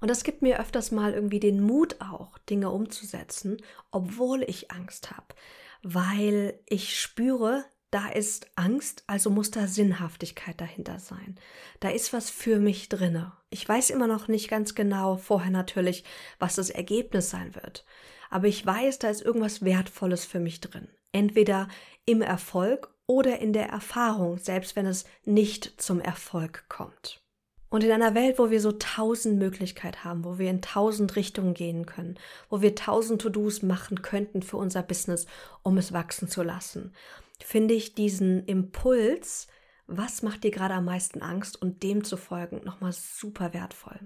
Und 0.00 0.08
das 0.08 0.24
gibt 0.24 0.42
mir 0.42 0.60
öfters 0.60 0.90
mal 0.90 1.14
irgendwie 1.14 1.40
den 1.40 1.60
Mut 1.60 1.96
auch, 2.00 2.36
Dinge 2.38 2.70
umzusetzen, 2.70 3.56
obwohl 3.90 4.42
ich 4.42 4.70
Angst 4.70 5.10
habe. 5.10 5.34
Weil 5.82 6.60
ich 6.66 7.00
spüre, 7.00 7.64
da 7.90 8.08
ist 8.08 8.50
Angst, 8.56 9.04
also 9.06 9.30
muss 9.30 9.50
da 9.50 9.66
Sinnhaftigkeit 9.66 10.60
dahinter 10.60 10.98
sein. 10.98 11.36
Da 11.80 11.88
ist 11.88 12.12
was 12.12 12.30
für 12.30 12.58
mich 12.58 12.88
drinne. 12.88 13.32
Ich 13.50 13.68
weiß 13.68 13.90
immer 13.90 14.06
noch 14.06 14.28
nicht 14.28 14.48
ganz 14.48 14.74
genau, 14.74 15.16
vorher 15.16 15.50
natürlich, 15.50 16.04
was 16.38 16.56
das 16.56 16.70
Ergebnis 16.70 17.30
sein 17.30 17.54
wird. 17.54 17.84
Aber 18.28 18.48
ich 18.48 18.64
weiß, 18.64 18.98
da 18.98 19.08
ist 19.08 19.22
irgendwas 19.22 19.64
Wertvolles 19.64 20.24
für 20.24 20.40
mich 20.40 20.60
drin. 20.60 20.88
Entweder 21.12 21.68
im 22.04 22.22
Erfolg 22.22 22.92
oder 23.06 23.38
in 23.38 23.52
der 23.52 23.68
Erfahrung, 23.68 24.38
selbst 24.38 24.74
wenn 24.74 24.86
es 24.86 25.04
nicht 25.24 25.80
zum 25.80 26.00
Erfolg 26.00 26.64
kommt. 26.68 27.22
Und 27.68 27.82
in 27.82 27.90
einer 27.90 28.14
Welt, 28.14 28.38
wo 28.38 28.50
wir 28.50 28.60
so 28.60 28.72
tausend 28.72 29.38
Möglichkeiten 29.38 30.04
haben, 30.04 30.24
wo 30.24 30.38
wir 30.38 30.50
in 30.50 30.62
tausend 30.62 31.16
Richtungen 31.16 31.52
gehen 31.52 31.84
können, 31.84 32.16
wo 32.48 32.62
wir 32.62 32.74
tausend 32.74 33.20
To-Dos 33.20 33.62
machen 33.62 34.02
könnten 34.02 34.42
für 34.42 34.56
unser 34.56 34.82
Business, 34.82 35.26
um 35.62 35.76
es 35.76 35.92
wachsen 35.92 36.28
zu 36.28 36.42
lassen, 36.42 36.94
finde 37.42 37.74
ich 37.74 37.94
diesen 37.94 38.44
Impuls, 38.46 39.48
was 39.86 40.22
macht 40.22 40.44
dir 40.44 40.50
gerade 40.50 40.74
am 40.74 40.86
meisten 40.86 41.22
Angst 41.22 41.60
und 41.60 41.82
dem 41.82 42.04
zu 42.04 42.16
folgen, 42.16 42.62
nochmal 42.64 42.92
super 42.92 43.54
wertvoll. 43.54 44.00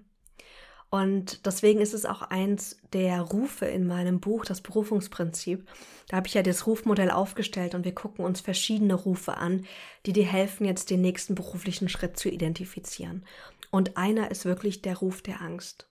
Und 0.90 1.46
deswegen 1.46 1.80
ist 1.80 1.94
es 1.94 2.04
auch 2.04 2.22
eins 2.22 2.78
der 2.92 3.20
Rufe 3.20 3.64
in 3.64 3.86
meinem 3.86 4.18
Buch, 4.18 4.44
das 4.44 4.60
Berufungsprinzip. 4.60 5.68
Da 6.08 6.16
habe 6.16 6.26
ich 6.26 6.34
ja 6.34 6.42
das 6.42 6.66
Rufmodell 6.66 7.12
aufgestellt 7.12 7.76
und 7.76 7.84
wir 7.84 7.94
gucken 7.94 8.24
uns 8.24 8.40
verschiedene 8.40 8.94
Rufe 8.94 9.36
an, 9.36 9.66
die 10.04 10.12
dir 10.12 10.26
helfen, 10.26 10.66
jetzt 10.66 10.90
den 10.90 11.00
nächsten 11.00 11.36
beruflichen 11.36 11.88
Schritt 11.88 12.18
zu 12.18 12.28
identifizieren. 12.28 13.24
Und 13.70 13.96
einer 13.96 14.32
ist 14.32 14.44
wirklich 14.44 14.82
der 14.82 14.96
Ruf 14.96 15.22
der 15.22 15.40
Angst. 15.40 15.88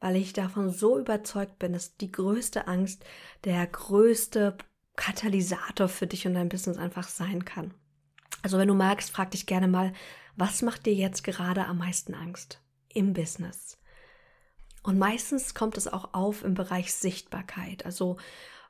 Weil 0.00 0.16
ich 0.16 0.32
davon 0.32 0.70
so 0.70 0.98
überzeugt 0.98 1.60
bin, 1.60 1.72
dass 1.72 1.96
die 1.96 2.10
größte 2.10 2.66
Angst 2.66 3.04
der 3.44 3.64
größte 3.68 4.56
Katalysator 4.96 5.88
für 5.88 6.06
dich 6.06 6.26
und 6.26 6.34
dein 6.34 6.48
Business 6.48 6.76
einfach 6.76 7.08
sein 7.08 7.44
kann. 7.44 7.74
Also 8.42 8.58
wenn 8.58 8.68
du 8.68 8.74
magst, 8.74 9.10
frag 9.10 9.30
dich 9.30 9.46
gerne 9.46 9.68
mal, 9.68 9.92
was 10.36 10.62
macht 10.62 10.86
dir 10.86 10.94
jetzt 10.94 11.24
gerade 11.24 11.66
am 11.66 11.78
meisten 11.78 12.14
Angst 12.14 12.60
im 12.88 13.12
Business? 13.12 13.78
Und 14.82 14.98
meistens 14.98 15.54
kommt 15.54 15.76
es 15.76 15.88
auch 15.88 16.14
auf 16.14 16.42
im 16.42 16.54
Bereich 16.54 16.94
Sichtbarkeit. 16.94 17.84
Also 17.84 18.16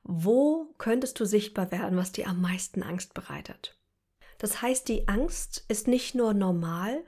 wo 0.02 0.74
könntest 0.78 1.20
du 1.20 1.24
sichtbar 1.24 1.70
werden, 1.70 1.96
was 1.96 2.12
dir 2.12 2.26
am 2.26 2.40
meisten 2.40 2.82
Angst 2.82 3.14
bereitet? 3.14 3.78
Das 4.38 4.62
heißt, 4.62 4.88
die 4.88 5.06
Angst 5.06 5.64
ist 5.68 5.86
nicht 5.86 6.14
nur 6.14 6.32
normal, 6.32 7.04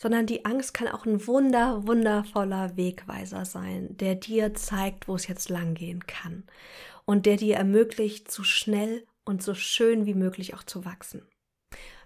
sondern 0.00 0.26
die 0.26 0.46
Angst 0.46 0.72
kann 0.72 0.88
auch 0.88 1.04
ein 1.04 1.26
wunder, 1.26 1.86
wundervoller 1.86 2.76
Wegweiser 2.76 3.44
sein, 3.44 3.96
der 3.98 4.14
dir 4.14 4.54
zeigt, 4.54 5.08
wo 5.08 5.14
es 5.14 5.28
jetzt 5.28 5.50
langgehen 5.50 6.06
kann 6.06 6.44
und 7.04 7.26
der 7.26 7.36
dir 7.36 7.56
ermöglicht, 7.56 8.30
so 8.30 8.42
schnell 8.42 9.06
und 9.24 9.42
so 9.42 9.54
schön 9.54 10.06
wie 10.06 10.14
möglich 10.14 10.54
auch 10.54 10.62
zu 10.62 10.84
wachsen. 10.86 11.22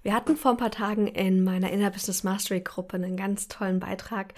Wir 0.03 0.13
hatten 0.13 0.37
vor 0.37 0.51
ein 0.51 0.57
paar 0.59 0.73
Tagen 0.73 1.07
in 1.07 1.43
meiner 1.45 1.71
Inner 1.71 1.91
Business 1.91 2.25
Mastery 2.25 2.61
Gruppe 2.61 2.97
einen 2.97 3.17
ganz 3.17 3.49
tollen 3.49 3.81
Beitrag 3.81 4.35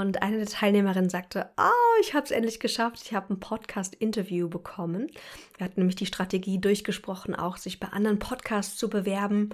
und 0.00 0.22
eine 0.22 0.38
der 0.38 0.46
Teilnehmerinnen 0.46 1.10
sagte, 1.10 1.50
oh, 1.56 2.00
ich 2.00 2.14
habe 2.14 2.24
es 2.24 2.30
endlich 2.30 2.60
geschafft, 2.60 3.00
ich 3.02 3.14
habe 3.14 3.32
ein 3.32 3.40
Podcast-Interview 3.40 4.48
bekommen. 4.48 5.10
Wir 5.56 5.64
hatten 5.64 5.80
nämlich 5.80 5.96
die 5.96 6.06
Strategie 6.06 6.60
durchgesprochen, 6.60 7.34
auch 7.34 7.56
sich 7.56 7.80
bei 7.80 7.88
anderen 7.88 8.18
Podcasts 8.18 8.76
zu 8.76 8.88
bewerben, 8.90 9.50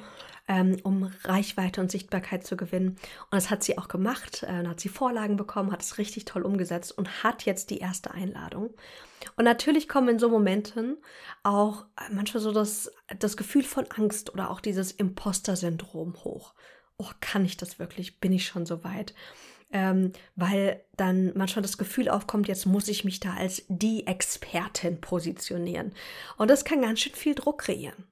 ähm, 0.48 0.78
um 0.82 1.12
Reichweite 1.24 1.80
und 1.80 1.90
Sichtbarkeit 1.90 2.44
zu 2.44 2.56
gewinnen. 2.56 2.96
Und 3.30 3.32
das 3.32 3.50
hat 3.50 3.62
sie 3.62 3.78
auch 3.78 3.88
gemacht, 3.88 4.42
äh, 4.42 4.66
hat 4.66 4.80
sie 4.80 4.88
Vorlagen 4.88 5.36
bekommen, 5.36 5.70
hat 5.70 5.82
es 5.82 5.98
richtig 5.98 6.24
toll 6.24 6.42
umgesetzt 6.42 6.96
und 6.96 7.22
hat 7.22 7.44
jetzt 7.44 7.70
die 7.70 7.78
erste 7.78 8.12
Einladung. 8.12 8.70
Und 9.36 9.44
natürlich 9.44 9.88
kommen 9.88 10.08
in 10.08 10.18
so 10.18 10.28
Momenten 10.28 10.96
auch 11.42 11.84
manchmal 12.10 12.42
so 12.42 12.52
das, 12.52 12.90
das 13.18 13.36
Gefühl 13.36 13.62
von 13.62 13.86
Angst 13.96 14.32
oder 14.32 14.50
auch 14.50 14.60
dieses 14.60 14.92
Imposter-Syndrom 14.92 16.24
hoch. 16.24 16.54
Oh, 16.96 17.10
kann 17.20 17.44
ich 17.44 17.56
das 17.56 17.78
wirklich? 17.78 18.20
Bin 18.20 18.32
ich 18.32 18.46
schon 18.46 18.66
so 18.66 18.84
weit? 18.84 19.14
Ähm, 19.72 20.12
weil 20.34 20.84
dann 20.96 21.32
manchmal 21.36 21.62
das 21.62 21.78
Gefühl 21.78 22.08
aufkommt, 22.08 22.48
jetzt 22.48 22.66
muss 22.66 22.88
ich 22.88 23.04
mich 23.04 23.20
da 23.20 23.34
als 23.34 23.64
die 23.68 24.06
Expertin 24.06 25.00
positionieren. 25.00 25.92
Und 26.36 26.50
das 26.50 26.64
kann 26.64 26.82
ganz 26.82 27.00
schön 27.00 27.14
viel 27.14 27.36
Druck 27.36 27.58
kreieren. 27.58 28.08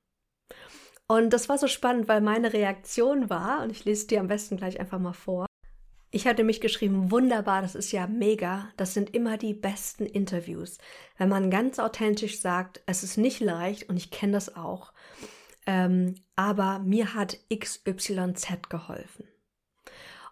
Und 1.09 1.31
das 1.31 1.49
war 1.49 1.59
so 1.59 1.67
spannend, 1.67 2.07
weil 2.07 2.21
meine 2.21 2.53
Reaktion 2.53 3.31
war, 3.31 3.63
und 3.63 3.73
ich 3.73 3.85
lese 3.85 4.07
dir 4.07 4.21
am 4.21 4.29
besten 4.29 4.57
gleich 4.57 4.79
einfach 4.79 4.99
mal 4.99 5.15
vor, 5.15 5.47
ich 6.11 6.27
hatte 6.27 6.43
mich 6.43 6.61
geschrieben, 6.61 7.11
wunderbar, 7.11 7.61
das 7.61 7.75
ist 7.75 7.93
ja 7.93 8.07
mega. 8.07 8.71
Das 8.77 8.95
sind 8.95 9.15
immer 9.15 9.37
die 9.37 9.53
besten 9.53 10.07
Interviews. 10.07 10.79
Wenn 11.19 11.29
man 11.29 11.51
ganz 11.51 11.79
authentisch 11.79 12.41
sagt, 12.41 12.81
es 12.87 13.03
ist 13.03 13.19
nicht 13.19 13.41
leicht 13.41 13.89
und 13.91 13.97
ich 13.99 14.11
kenne 14.11 14.33
das 14.33 14.57
auch. 14.57 14.93
Ähm, 15.67 16.15
aber 16.35 16.79
mir 16.79 17.13
hat 17.13 17.39
XYZ 17.55 18.71
geholfen. 18.71 19.29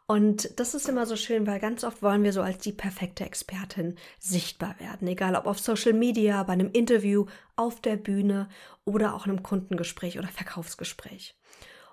Und 0.08 0.60
das 0.60 0.74
ist 0.74 0.88
immer 0.88 1.04
so 1.04 1.16
schön, 1.16 1.48
weil 1.48 1.58
ganz 1.58 1.82
oft 1.82 2.00
wollen 2.00 2.22
wir 2.22 2.32
so 2.32 2.40
als 2.40 2.58
die 2.58 2.72
perfekte 2.72 3.24
Expertin 3.24 3.96
sichtbar 4.20 4.78
werden. 4.78 5.08
Egal 5.08 5.34
ob 5.34 5.46
auf 5.46 5.58
Social 5.58 5.94
Media, 5.94 6.44
bei 6.44 6.52
einem 6.52 6.70
Interview, 6.70 7.26
auf 7.56 7.80
der 7.80 7.96
Bühne 7.96 8.48
oder 8.84 9.14
auch 9.14 9.26
einem 9.26 9.42
Kundengespräch 9.42 10.18
oder 10.18 10.28
Verkaufsgespräch. 10.28 11.36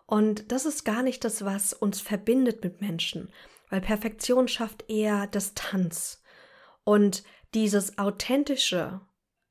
Und 0.05 0.51
das 0.51 0.65
ist 0.65 0.84
gar 0.84 1.01
nicht 1.01 1.24
das, 1.24 1.43
was 1.43 1.74
uns 1.74 2.01
verbindet 2.01 2.63
mit 2.63 2.82
Menschen, 2.82 3.32
weil 3.70 3.82
Perfektion 3.82 4.48
schafft 4.48 4.89
eher 4.89 5.25
Distanz. 5.25 6.22
Und 6.84 7.24
dieses 7.55 7.98
authentische, 7.98 9.01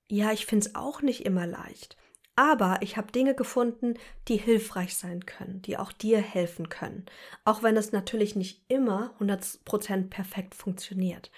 ja, 0.09 0.31
ich 0.31 0.47
finde 0.47 0.67
es 0.69 0.75
auch 0.77 1.03
nicht 1.03 1.27
immer 1.27 1.49
leicht. 1.49 1.97
Aber 2.35 2.79
ich 2.81 2.97
habe 2.97 3.13
Dinge 3.13 3.35
gefunden, 3.35 3.95
die 4.29 4.37
hilfreich 4.37 4.97
sein 4.97 5.27
können, 5.27 5.61
die 5.63 5.77
auch 5.77 5.93
dir 5.93 6.19
helfen 6.19 6.71
können. 6.71 7.05
Auch 7.45 7.63
wenn 7.63 7.77
es 7.77 7.93
natürlich 7.93 8.37
nicht 8.37 8.63
immer 8.69 9.15
100% 9.21 10.09
perfekt 10.09 10.55
funktioniert. 10.55 11.31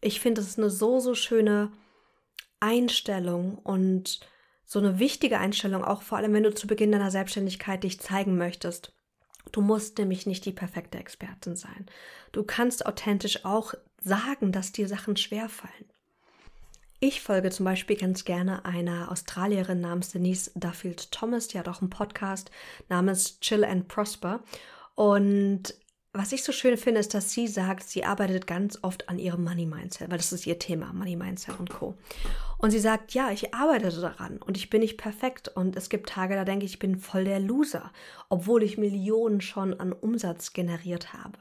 Ich 0.00 0.20
finde, 0.20 0.40
es 0.40 0.48
ist 0.48 0.58
eine 0.58 0.70
so, 0.70 0.98
so 0.98 1.14
schöne 1.14 1.70
Einstellung 2.58 3.58
und 3.58 4.20
so 4.64 4.78
eine 4.78 4.98
wichtige 4.98 5.38
Einstellung, 5.38 5.84
auch 5.84 6.02
vor 6.02 6.18
allem, 6.18 6.32
wenn 6.32 6.44
du 6.44 6.54
zu 6.54 6.66
Beginn 6.66 6.92
deiner 6.92 7.10
Selbstständigkeit 7.10 7.82
dich 7.82 8.00
zeigen 8.00 8.38
möchtest. 8.38 8.94
Du 9.52 9.60
musst 9.60 9.98
nämlich 9.98 10.26
nicht 10.26 10.44
die 10.44 10.52
perfekte 10.52 10.98
Expertin 10.98 11.56
sein. 11.56 11.86
Du 12.32 12.44
kannst 12.44 12.86
authentisch 12.86 13.44
auch 13.44 13.74
sagen, 14.00 14.52
dass 14.52 14.72
dir 14.72 14.88
Sachen 14.88 15.16
schwerfallen. 15.16 15.89
Ich 17.02 17.22
folge 17.22 17.48
zum 17.48 17.64
Beispiel 17.64 17.96
ganz 17.96 18.26
gerne 18.26 18.66
einer 18.66 19.10
Australierin 19.10 19.80
namens 19.80 20.10
Denise 20.10 20.50
Duffield 20.54 21.10
Thomas, 21.10 21.48
die 21.48 21.58
hat 21.58 21.66
auch 21.66 21.80
einen 21.80 21.88
Podcast 21.88 22.50
namens 22.90 23.40
Chill 23.40 23.64
and 23.64 23.88
Prosper. 23.88 24.40
Und 24.96 25.74
was 26.12 26.32
ich 26.32 26.44
so 26.44 26.52
schön 26.52 26.76
finde, 26.76 27.00
ist, 27.00 27.14
dass 27.14 27.30
sie 27.30 27.48
sagt, 27.48 27.84
sie 27.84 28.04
arbeitet 28.04 28.46
ganz 28.46 28.78
oft 28.82 29.08
an 29.08 29.18
ihrem 29.18 29.44
Money 29.44 29.64
Mindset, 29.64 30.10
weil 30.10 30.18
das 30.18 30.30
ist 30.34 30.46
ihr 30.46 30.58
Thema, 30.58 30.92
Money 30.92 31.16
Mindset 31.16 31.58
und 31.58 31.70
Co. 31.70 31.96
Und 32.58 32.70
sie 32.70 32.78
sagt, 32.78 33.14
ja, 33.14 33.30
ich 33.30 33.54
arbeite 33.54 33.98
daran 33.98 34.36
und 34.36 34.58
ich 34.58 34.68
bin 34.68 34.82
nicht 34.82 34.98
perfekt 34.98 35.48
und 35.48 35.76
es 35.76 35.88
gibt 35.88 36.10
Tage, 36.10 36.34
da 36.34 36.44
denke 36.44 36.66
ich, 36.66 36.72
ich 36.72 36.78
bin 36.80 36.98
voll 36.98 37.24
der 37.24 37.40
Loser, 37.40 37.92
obwohl 38.28 38.62
ich 38.62 38.76
Millionen 38.76 39.40
schon 39.40 39.72
an 39.80 39.94
Umsatz 39.94 40.52
generiert 40.52 41.14
habe. 41.14 41.38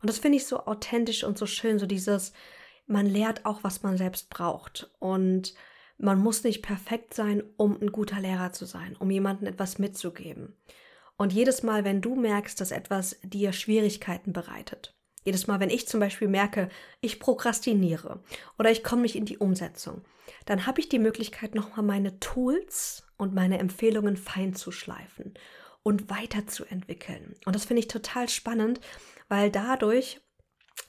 Und 0.00 0.08
das 0.08 0.18
finde 0.18 0.38
ich 0.38 0.46
so 0.46 0.64
authentisch 0.64 1.22
und 1.22 1.36
so 1.36 1.44
schön, 1.44 1.78
so 1.78 1.84
dieses, 1.84 2.32
man 2.86 3.06
lehrt 3.06 3.44
auch, 3.44 3.64
was 3.64 3.82
man 3.82 3.96
selbst 3.96 4.30
braucht. 4.30 4.90
Und 4.98 5.54
man 5.98 6.18
muss 6.18 6.44
nicht 6.44 6.62
perfekt 6.62 7.14
sein, 7.14 7.42
um 7.56 7.80
ein 7.80 7.92
guter 7.92 8.20
Lehrer 8.20 8.52
zu 8.52 8.64
sein, 8.64 8.96
um 8.96 9.10
jemandem 9.10 9.48
etwas 9.48 9.78
mitzugeben. 9.78 10.56
Und 11.16 11.32
jedes 11.32 11.62
Mal, 11.62 11.84
wenn 11.84 12.02
du 12.02 12.14
merkst, 12.14 12.60
dass 12.60 12.70
etwas 12.70 13.18
dir 13.22 13.52
Schwierigkeiten 13.52 14.32
bereitet, 14.32 14.94
jedes 15.24 15.48
Mal, 15.48 15.58
wenn 15.58 15.70
ich 15.70 15.88
zum 15.88 15.98
Beispiel 15.98 16.28
merke, 16.28 16.68
ich 17.00 17.18
prokrastiniere 17.18 18.22
oder 18.58 18.70
ich 18.70 18.84
komme 18.84 19.02
nicht 19.02 19.16
in 19.16 19.24
die 19.24 19.38
Umsetzung, 19.38 20.02
dann 20.44 20.66
habe 20.66 20.80
ich 20.80 20.88
die 20.88 21.00
Möglichkeit, 21.00 21.54
nochmal 21.54 21.84
meine 21.84 22.20
Tools 22.20 23.04
und 23.16 23.34
meine 23.34 23.58
Empfehlungen 23.58 24.16
fein 24.16 24.54
zu 24.54 24.70
schleifen 24.70 25.34
und 25.82 26.10
weiterzuentwickeln. 26.10 27.34
Und 27.44 27.56
das 27.56 27.64
finde 27.64 27.80
ich 27.80 27.88
total 27.88 28.28
spannend, 28.28 28.80
weil 29.28 29.50
dadurch 29.50 30.20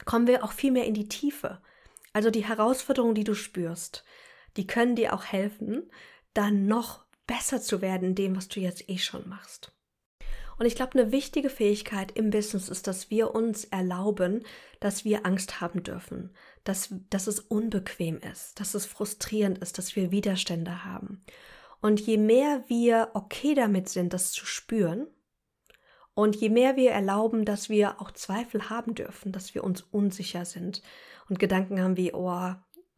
kommen 0.06 0.28
wir 0.28 0.44
auch 0.44 0.52
viel 0.52 0.72
mehr 0.72 0.86
in 0.86 0.94
die 0.94 1.08
Tiefe. 1.10 1.60
Also 2.18 2.32
die 2.32 2.46
Herausforderungen, 2.48 3.14
die 3.14 3.24
du 3.24 3.36
spürst, 3.36 4.04
die 4.56 4.66
können 4.66 4.96
dir 4.96 5.14
auch 5.14 5.26
helfen, 5.26 5.88
dann 6.34 6.66
noch 6.66 7.06
besser 7.28 7.62
zu 7.62 7.80
werden 7.80 8.08
in 8.08 8.16
dem, 8.16 8.36
was 8.36 8.48
du 8.48 8.60
jetzt 8.60 8.90
eh 8.90 8.98
schon 8.98 9.30
machst. 9.30 9.72
Und 10.58 10.66
ich 10.66 10.74
glaube, 10.74 11.00
eine 11.00 11.12
wichtige 11.12 11.52
Fähigkeit 11.52 12.12
im 12.14 12.32
Business 12.32 12.70
ist, 12.70 12.88
dass 12.88 13.12
wir 13.12 13.36
uns 13.36 13.66
erlauben, 13.66 14.44
dass 14.80 15.06
wir 15.06 15.28
Angst 15.28 15.62
haben 15.62 15.84
dürfen, 15.84 16.34
dass, 16.64 16.90
dass 17.12 17.28
es 17.28 17.40
unbequem 17.40 18.18
ist, 18.18 18.60
dass 18.60 18.74
es 18.74 18.88
frustrierend 18.88 19.60
ist, 19.60 19.78
dass 19.78 19.96
wir 19.96 20.10
Widerstände 20.10 20.86
haben. 20.86 21.24
Und 21.82 22.00
je 22.00 22.18
mehr 22.18 22.64
wir 22.68 23.12
okay 23.14 23.54
damit 23.54 23.90
sind, 23.90 24.12
das 24.12 24.32
zu 24.32 24.48
spüren, 24.48 25.06
und 26.18 26.36
je 26.36 26.50
mehr 26.50 26.76
wir 26.76 26.90
erlauben, 26.90 27.46
dass 27.46 27.70
wir 27.70 28.02
auch 28.02 28.10
Zweifel 28.10 28.72
haben 28.72 28.96
dürfen, 28.96 29.32
dass 29.32 29.54
wir 29.54 29.64
uns 29.64 29.84
unsicher 29.92 30.46
sind 30.46 30.82
und 31.30 31.38
Gedanken 31.38 31.80
haben 31.80 31.96
wie, 31.96 32.12
oh, 32.12 32.56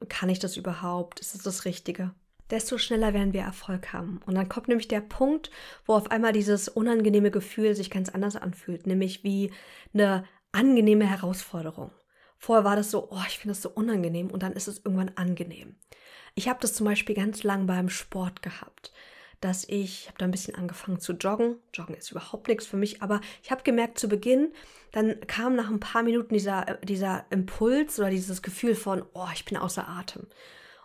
kann 0.07 0.29
ich 0.29 0.39
das 0.39 0.55
überhaupt? 0.55 1.19
Ist 1.19 1.35
es 1.35 1.43
das 1.43 1.65
Richtige? 1.65 2.13
Desto 2.49 2.77
schneller 2.77 3.13
werden 3.13 3.33
wir 3.33 3.41
Erfolg 3.41 3.91
haben. 3.91 4.21
Und 4.25 4.35
dann 4.35 4.47
kommt 4.47 4.69
nämlich 4.69 4.87
der 4.87 5.01
Punkt, 5.01 5.51
wo 5.85 5.95
auf 5.95 6.11
einmal 6.11 6.31
dieses 6.31 6.69
unangenehme 6.69 7.29
Gefühl 7.29 7.75
sich 7.75 7.89
ganz 7.89 8.07
anders 8.07 8.37
anfühlt, 8.37 8.87
nämlich 8.87 9.21
wie 9.25 9.51
eine 9.93 10.23
angenehme 10.53 11.05
Herausforderung. 11.05 11.91
Vorher 12.37 12.63
war 12.63 12.77
das 12.77 12.89
so, 12.89 13.09
oh, 13.11 13.23
ich 13.27 13.37
finde 13.37 13.51
das 13.51 13.61
so 13.61 13.69
unangenehm 13.69 14.31
und 14.31 14.43
dann 14.43 14.53
ist 14.53 14.69
es 14.69 14.77
irgendwann 14.77 15.11
angenehm. 15.15 15.75
Ich 16.35 16.47
habe 16.47 16.61
das 16.61 16.73
zum 16.73 16.85
Beispiel 16.85 17.15
ganz 17.15 17.43
lang 17.43 17.67
beim 17.67 17.89
Sport 17.89 18.41
gehabt 18.41 18.93
dass 19.41 19.63
ich, 19.63 20.01
ich 20.01 20.07
habe 20.07 20.17
da 20.17 20.25
ein 20.25 20.31
bisschen 20.31 20.55
angefangen 20.55 20.99
zu 20.99 21.13
joggen. 21.13 21.57
Joggen 21.73 21.95
ist 21.95 22.11
überhaupt 22.11 22.47
nichts 22.47 22.65
für 22.65 22.77
mich, 22.77 23.01
aber 23.01 23.21
ich 23.41 23.51
habe 23.51 23.63
gemerkt 23.63 23.97
zu 23.97 24.09
Beginn, 24.09 24.53
dann 24.91 25.19
kam 25.27 25.55
nach 25.55 25.69
ein 25.69 25.79
paar 25.79 26.03
Minuten 26.03 26.33
dieser, 26.33 26.67
äh, 26.67 26.85
dieser 26.85 27.25
Impuls 27.29 27.99
oder 27.99 28.09
dieses 28.09 28.41
Gefühl 28.41 28.75
von, 28.75 29.03
oh, 29.13 29.27
ich 29.33 29.45
bin 29.45 29.57
außer 29.57 29.87
Atem. 29.87 30.27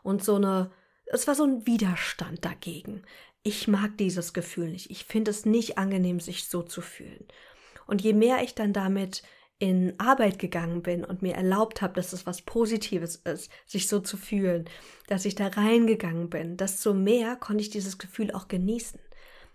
Und 0.03 0.23
so 0.23 0.37
eine, 0.37 0.71
es 1.07 1.27
war 1.27 1.35
so 1.35 1.45
ein 1.45 1.67
Widerstand 1.67 2.45
dagegen. 2.45 3.03
Ich 3.43 3.69
mag 3.69 3.97
dieses 3.99 4.33
Gefühl 4.33 4.71
nicht. 4.71 4.91
Ich 4.91 5.05
finde 5.05 5.31
es 5.31 5.45
nicht 5.45 5.77
angenehm, 5.79 6.21
sich 6.21 6.49
so 6.49 6.63
zu 6.63 6.81
fühlen. 6.81 7.27
Und 7.87 8.03
je 8.03 8.13
mehr 8.13 8.43
ich 8.43 8.55
dann 8.55 8.73
damit 8.73 9.23
in 9.65 9.99
Arbeit 9.99 10.39
gegangen 10.39 10.83
bin 10.83 11.05
und 11.05 11.23
mir 11.23 11.35
erlaubt 11.35 11.81
habe, 11.81 11.95
dass 11.95 12.13
es 12.13 12.27
was 12.27 12.43
Positives 12.43 13.17
ist, 13.17 13.51
sich 13.65 13.89
so 13.89 13.99
zu 13.99 14.19
fühlen, 14.19 14.69
dass 15.07 15.25
ich 15.25 15.37
da 15.37 15.47
reingegangen 15.47 16.29
bin, 16.29 16.59
desto 16.59 16.93
mehr 16.93 17.37
konnte 17.37 17.63
ich 17.63 17.71
dieses 17.71 17.97
Gefühl 17.97 18.31
auch 18.31 18.47
genießen. 18.49 19.01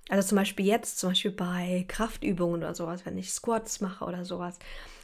Also 0.09 0.29
zum 0.29 0.37
Beispiel 0.37 0.65
jetzt, 0.65 0.97
zum 0.97 1.11
Beispiel 1.11 1.29
bei 1.29 1.85
Kraftübungen 1.87 2.61
oder 2.61 2.73
sowas, 2.73 3.05
wenn 3.05 3.19
ich 3.19 3.31
Squats 3.31 3.81
mache 3.81 4.03
oder 4.03 4.25
sowas, 4.25 4.57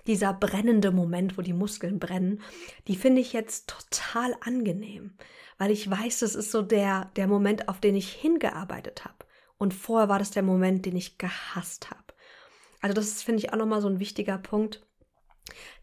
dieser 0.08 0.34
brennende 0.34 0.90
Moment, 0.90 1.38
wo 1.38 1.44
die 1.44 1.54
Muskeln 1.54 2.00
brennen, 2.00 2.42
die 2.88 2.96
finde 2.96 3.22
ich 3.22 3.32
jetzt 3.32 3.70
total 3.70 4.36
angenehm, 4.42 5.14
weil 5.60 5.70
ich 5.70 5.88
weiß, 5.88 6.20
das 6.20 6.34
ist 6.34 6.50
so 6.50 6.64
der, 6.64 7.12
der 7.16 7.28
Moment, 7.28 7.70
auf 7.70 7.80
den 7.80 7.96
ich 7.96 8.12
hingearbeitet 8.12 9.06
habe. 9.06 9.18
Und 9.60 9.76
vorher 9.76 10.10
war 10.10 10.18
das 10.18 10.32
der 10.32 10.44
Moment, 10.44 10.88
den 10.88 10.96
ich 10.96 11.20
gehasst 11.20 11.92
habe. 11.92 12.06
Also 12.82 12.96
das 12.96 13.22
finde 13.22 13.40
ich, 13.40 13.54
auch 13.54 13.58
nochmal 13.58 13.82
so 13.82 13.88
ein 13.88 14.00
wichtiger 14.00 14.40
Punkt. 14.40 14.82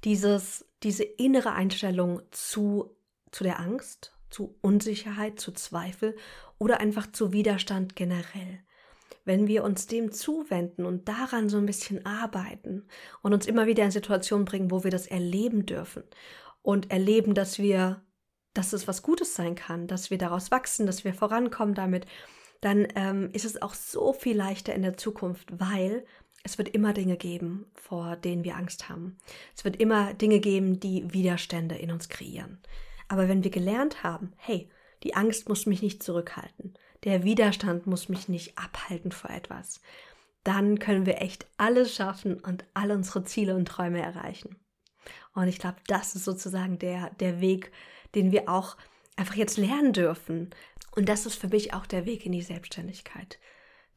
Dieses, 0.05 0.67
diese 0.83 1.05
innere 1.05 1.53
Einstellung 1.53 2.23
zu, 2.31 2.97
zu 3.31 3.45
der 3.45 3.61
Angst, 3.61 4.13
zu 4.31 4.57
Unsicherheit, 4.61 5.39
zu 5.39 5.53
Zweifel 5.53 6.17
oder 6.59 6.81
einfach 6.81 7.11
zu 7.13 7.33
Widerstand 7.33 7.97
generell. 7.97 8.61
Wenn 9.25 9.47
wir 9.47 9.63
uns 9.63 9.87
dem 9.87 10.11
zuwenden 10.11 10.85
und 10.85 11.09
daran 11.09 11.49
so 11.49 11.59
ein 11.59 11.67
bisschen 11.67 12.05
arbeiten 12.05 12.87
und 13.23 13.33
uns 13.33 13.47
immer 13.47 13.67
wieder 13.67 13.85
in 13.85 13.93
Situationen 13.93 14.45
bringen, 14.45 14.71
wo 14.71 14.83
wir 14.83 14.91
das 14.91 15.07
erleben 15.07 15.65
dürfen 15.65 16.03
und 16.63 16.91
erleben, 16.91 17.35
dass 17.35 17.59
wir, 17.59 18.03
dass 18.55 18.73
es 18.73 18.89
was 18.89 19.03
Gutes 19.03 19.35
sein 19.35 19.55
kann, 19.55 19.87
dass 19.87 20.11
wir 20.11 20.19
daraus 20.19 20.51
wachsen, 20.51 20.87
dass 20.87 21.05
wir 21.05 21.15
vorankommen 21.15 21.75
damit, 21.75 22.07
dann 22.61 22.87
ähm, 22.95 23.31
ist 23.33 23.45
es 23.45 23.61
auch 23.61 23.75
so 23.75 24.13
viel 24.13 24.37
leichter 24.37 24.75
in 24.75 24.83
der 24.83 24.97
Zukunft, 24.97 25.49
weil 25.59 26.05
es 26.45 26.59
wird 26.59 26.69
immer 26.71 26.93
Dinge 26.93 27.17
geben, 27.17 27.67
vor 27.75 28.17
denen 28.17 28.45
wir 28.45 28.57
Angst 28.57 28.89
haben. 28.89 29.17
Es 29.57 29.65
wird 29.65 29.77
immer 29.77 30.15
Dinge 30.15 30.41
geben, 30.41 30.81
die 30.81 31.13
Widerstände 31.13 31.77
in 31.77 31.91
uns 31.91 32.09
kreieren. 32.09 32.59
Aber 33.09 33.29
wenn 33.29 33.45
wir 33.45 33.51
gelernt 33.51 34.03
haben, 34.03 34.33
hey, 34.37 34.69
die 35.03 35.15
Angst 35.15 35.49
muss 35.49 35.67
mich 35.67 35.83
nicht 35.83 36.03
zurückhalten, 36.03 36.75
der 37.05 37.25
Widerstand 37.25 37.87
muss 37.87 38.09
mich 38.09 38.29
nicht 38.29 38.59
abhalten 38.59 39.13
vor 39.13 39.31
etwas, 39.31 39.81
dann 40.45 40.79
können 40.79 41.07
wir 41.07 41.21
echt 41.21 41.47
alles 41.57 41.95
schaffen 41.95 42.39
und 42.41 42.65
all 42.75 42.91
unsere 42.91 43.25
Ziele 43.25 43.55
und 43.55 43.67
Träume 43.67 44.01
erreichen. 44.03 44.57
Und 45.35 45.49
ich 45.49 45.59
glaube, 45.59 45.77
das 45.87 46.15
ist 46.15 46.25
sozusagen 46.25 46.79
der, 46.79 47.11
der 47.21 47.41
Weg, 47.41 47.73
den 48.15 48.33
wir 48.33 48.49
auch 48.49 48.77
einfach 49.17 49.37
jetzt 49.37 49.57
lernen 49.57 49.93
dürfen. 49.93 50.51
Und 50.95 51.09
das 51.09 51.27
ist 51.27 51.37
für 51.37 51.49
mich 51.49 51.75
auch 51.75 51.87
der 51.87 52.07
Weg 52.07 52.27
in 52.27 52.33
die 52.33 52.43
Selbstständigkeit. 52.43 53.39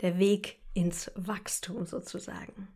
Der 0.01 0.17
Weg 0.17 0.59
ins 0.75 1.11
Wachstum 1.15 1.85
sozusagen. 1.85 2.67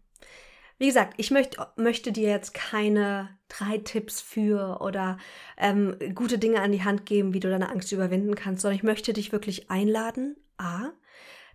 Wie 0.80 0.88
gesagt, 0.88 1.16
ich 1.18 1.30
möcht, 1.30 1.58
möchte 1.76 2.14
dir 2.14 2.30
jetzt 2.30 2.54
keine 2.54 3.38
drei 3.50 3.80
Tipps 3.80 4.22
für 4.22 4.80
oder 4.80 5.18
ähm, 5.58 5.98
gute 6.16 6.40
Dinge 6.40 6.62
an 6.62 6.72
die 6.72 6.86
Hand 6.86 7.06
geben, 7.06 7.34
wie 7.34 7.42
du 7.42 7.50
deine 7.50 7.70
Angst 7.70 7.92
überwinden 7.92 8.34
kannst, 8.34 8.62
sondern 8.62 8.78
ich 8.78 8.84
möchte 8.84 9.12
dich 9.12 9.34
wirklich 9.34 9.70
einladen, 9.70 10.38
a, 10.58 10.92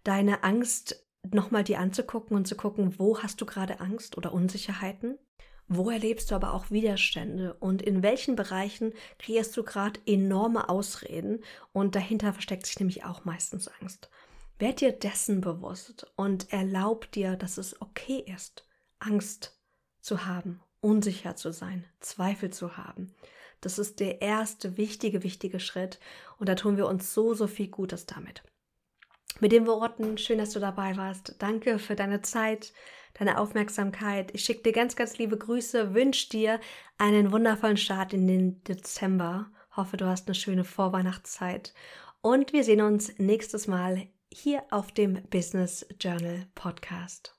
deine 0.04 0.44
Angst 0.44 1.06
nochmal 1.32 1.64
dir 1.64 1.78
anzugucken 1.78 2.36
und 2.36 2.46
zu 2.46 2.54
gucken, 2.54 2.98
wo 2.98 3.18
hast 3.22 3.40
du 3.40 3.46
gerade 3.46 3.80
Angst 3.80 4.18
oder 4.18 4.34
Unsicherheiten? 4.34 5.18
Wo 5.68 5.88
erlebst 5.88 6.30
du 6.30 6.34
aber 6.34 6.52
auch 6.52 6.70
Widerstände 6.70 7.54
und 7.54 7.80
in 7.80 8.02
welchen 8.02 8.36
Bereichen 8.36 8.92
kreierst 9.18 9.56
du 9.56 9.64
gerade 9.64 9.98
enorme 10.04 10.68
Ausreden 10.68 11.42
und 11.72 11.94
dahinter 11.94 12.34
versteckt 12.34 12.66
sich 12.66 12.78
nämlich 12.78 13.04
auch 13.04 13.24
meistens 13.24 13.70
Angst. 13.80 14.10
Werd 14.64 14.80
dir 14.80 14.92
dessen 14.92 15.42
bewusst 15.42 16.10
und 16.16 16.50
erlaub 16.50 17.12
dir, 17.12 17.36
dass 17.36 17.58
es 17.58 17.82
okay 17.82 18.24
ist, 18.34 18.66
Angst 18.98 19.60
zu 20.00 20.24
haben, 20.24 20.62
unsicher 20.80 21.36
zu 21.36 21.52
sein, 21.52 21.84
Zweifel 22.00 22.48
zu 22.48 22.78
haben. 22.78 23.14
Das 23.60 23.78
ist 23.78 24.00
der 24.00 24.22
erste 24.22 24.78
wichtige, 24.78 25.22
wichtige 25.22 25.60
Schritt 25.60 26.00
und 26.38 26.48
da 26.48 26.54
tun 26.54 26.78
wir 26.78 26.86
uns 26.86 27.12
so, 27.12 27.34
so 27.34 27.46
viel 27.46 27.68
Gutes 27.68 28.06
damit. 28.06 28.42
Mit 29.38 29.52
den 29.52 29.66
Worten, 29.66 30.16
schön, 30.16 30.38
dass 30.38 30.52
du 30.52 30.60
dabei 30.60 30.96
warst. 30.96 31.36
Danke 31.40 31.78
für 31.78 31.94
deine 31.94 32.22
Zeit. 32.22 32.72
deine 33.12 33.38
Aufmerksamkeit. 33.38 34.30
Ich 34.32 34.44
schicke 34.46 34.62
dir 34.62 34.72
ganz, 34.72 34.96
ganz 34.96 35.18
liebe 35.18 35.36
Grüße, 35.36 35.92
wünsche 35.92 36.30
dir 36.30 36.58
einen 36.96 37.32
wundervollen 37.32 37.76
Start 37.76 38.14
in 38.14 38.26
den 38.26 38.64
Dezember. 38.64 39.50
Hoffe, 39.76 39.98
du 39.98 40.06
hast 40.06 40.26
eine 40.26 40.34
schöne 40.34 40.64
Vorweihnachtszeit. 40.64 41.74
Und 42.22 42.54
wir 42.54 42.64
sehen 42.64 42.80
uns 42.80 43.18
nächstes 43.18 43.66
Mal 43.66 44.08
hier 44.32 44.64
auf 44.70 44.92
dem 44.92 45.22
Business 45.30 45.86
Journal 46.00 46.46
Podcast. 46.54 47.33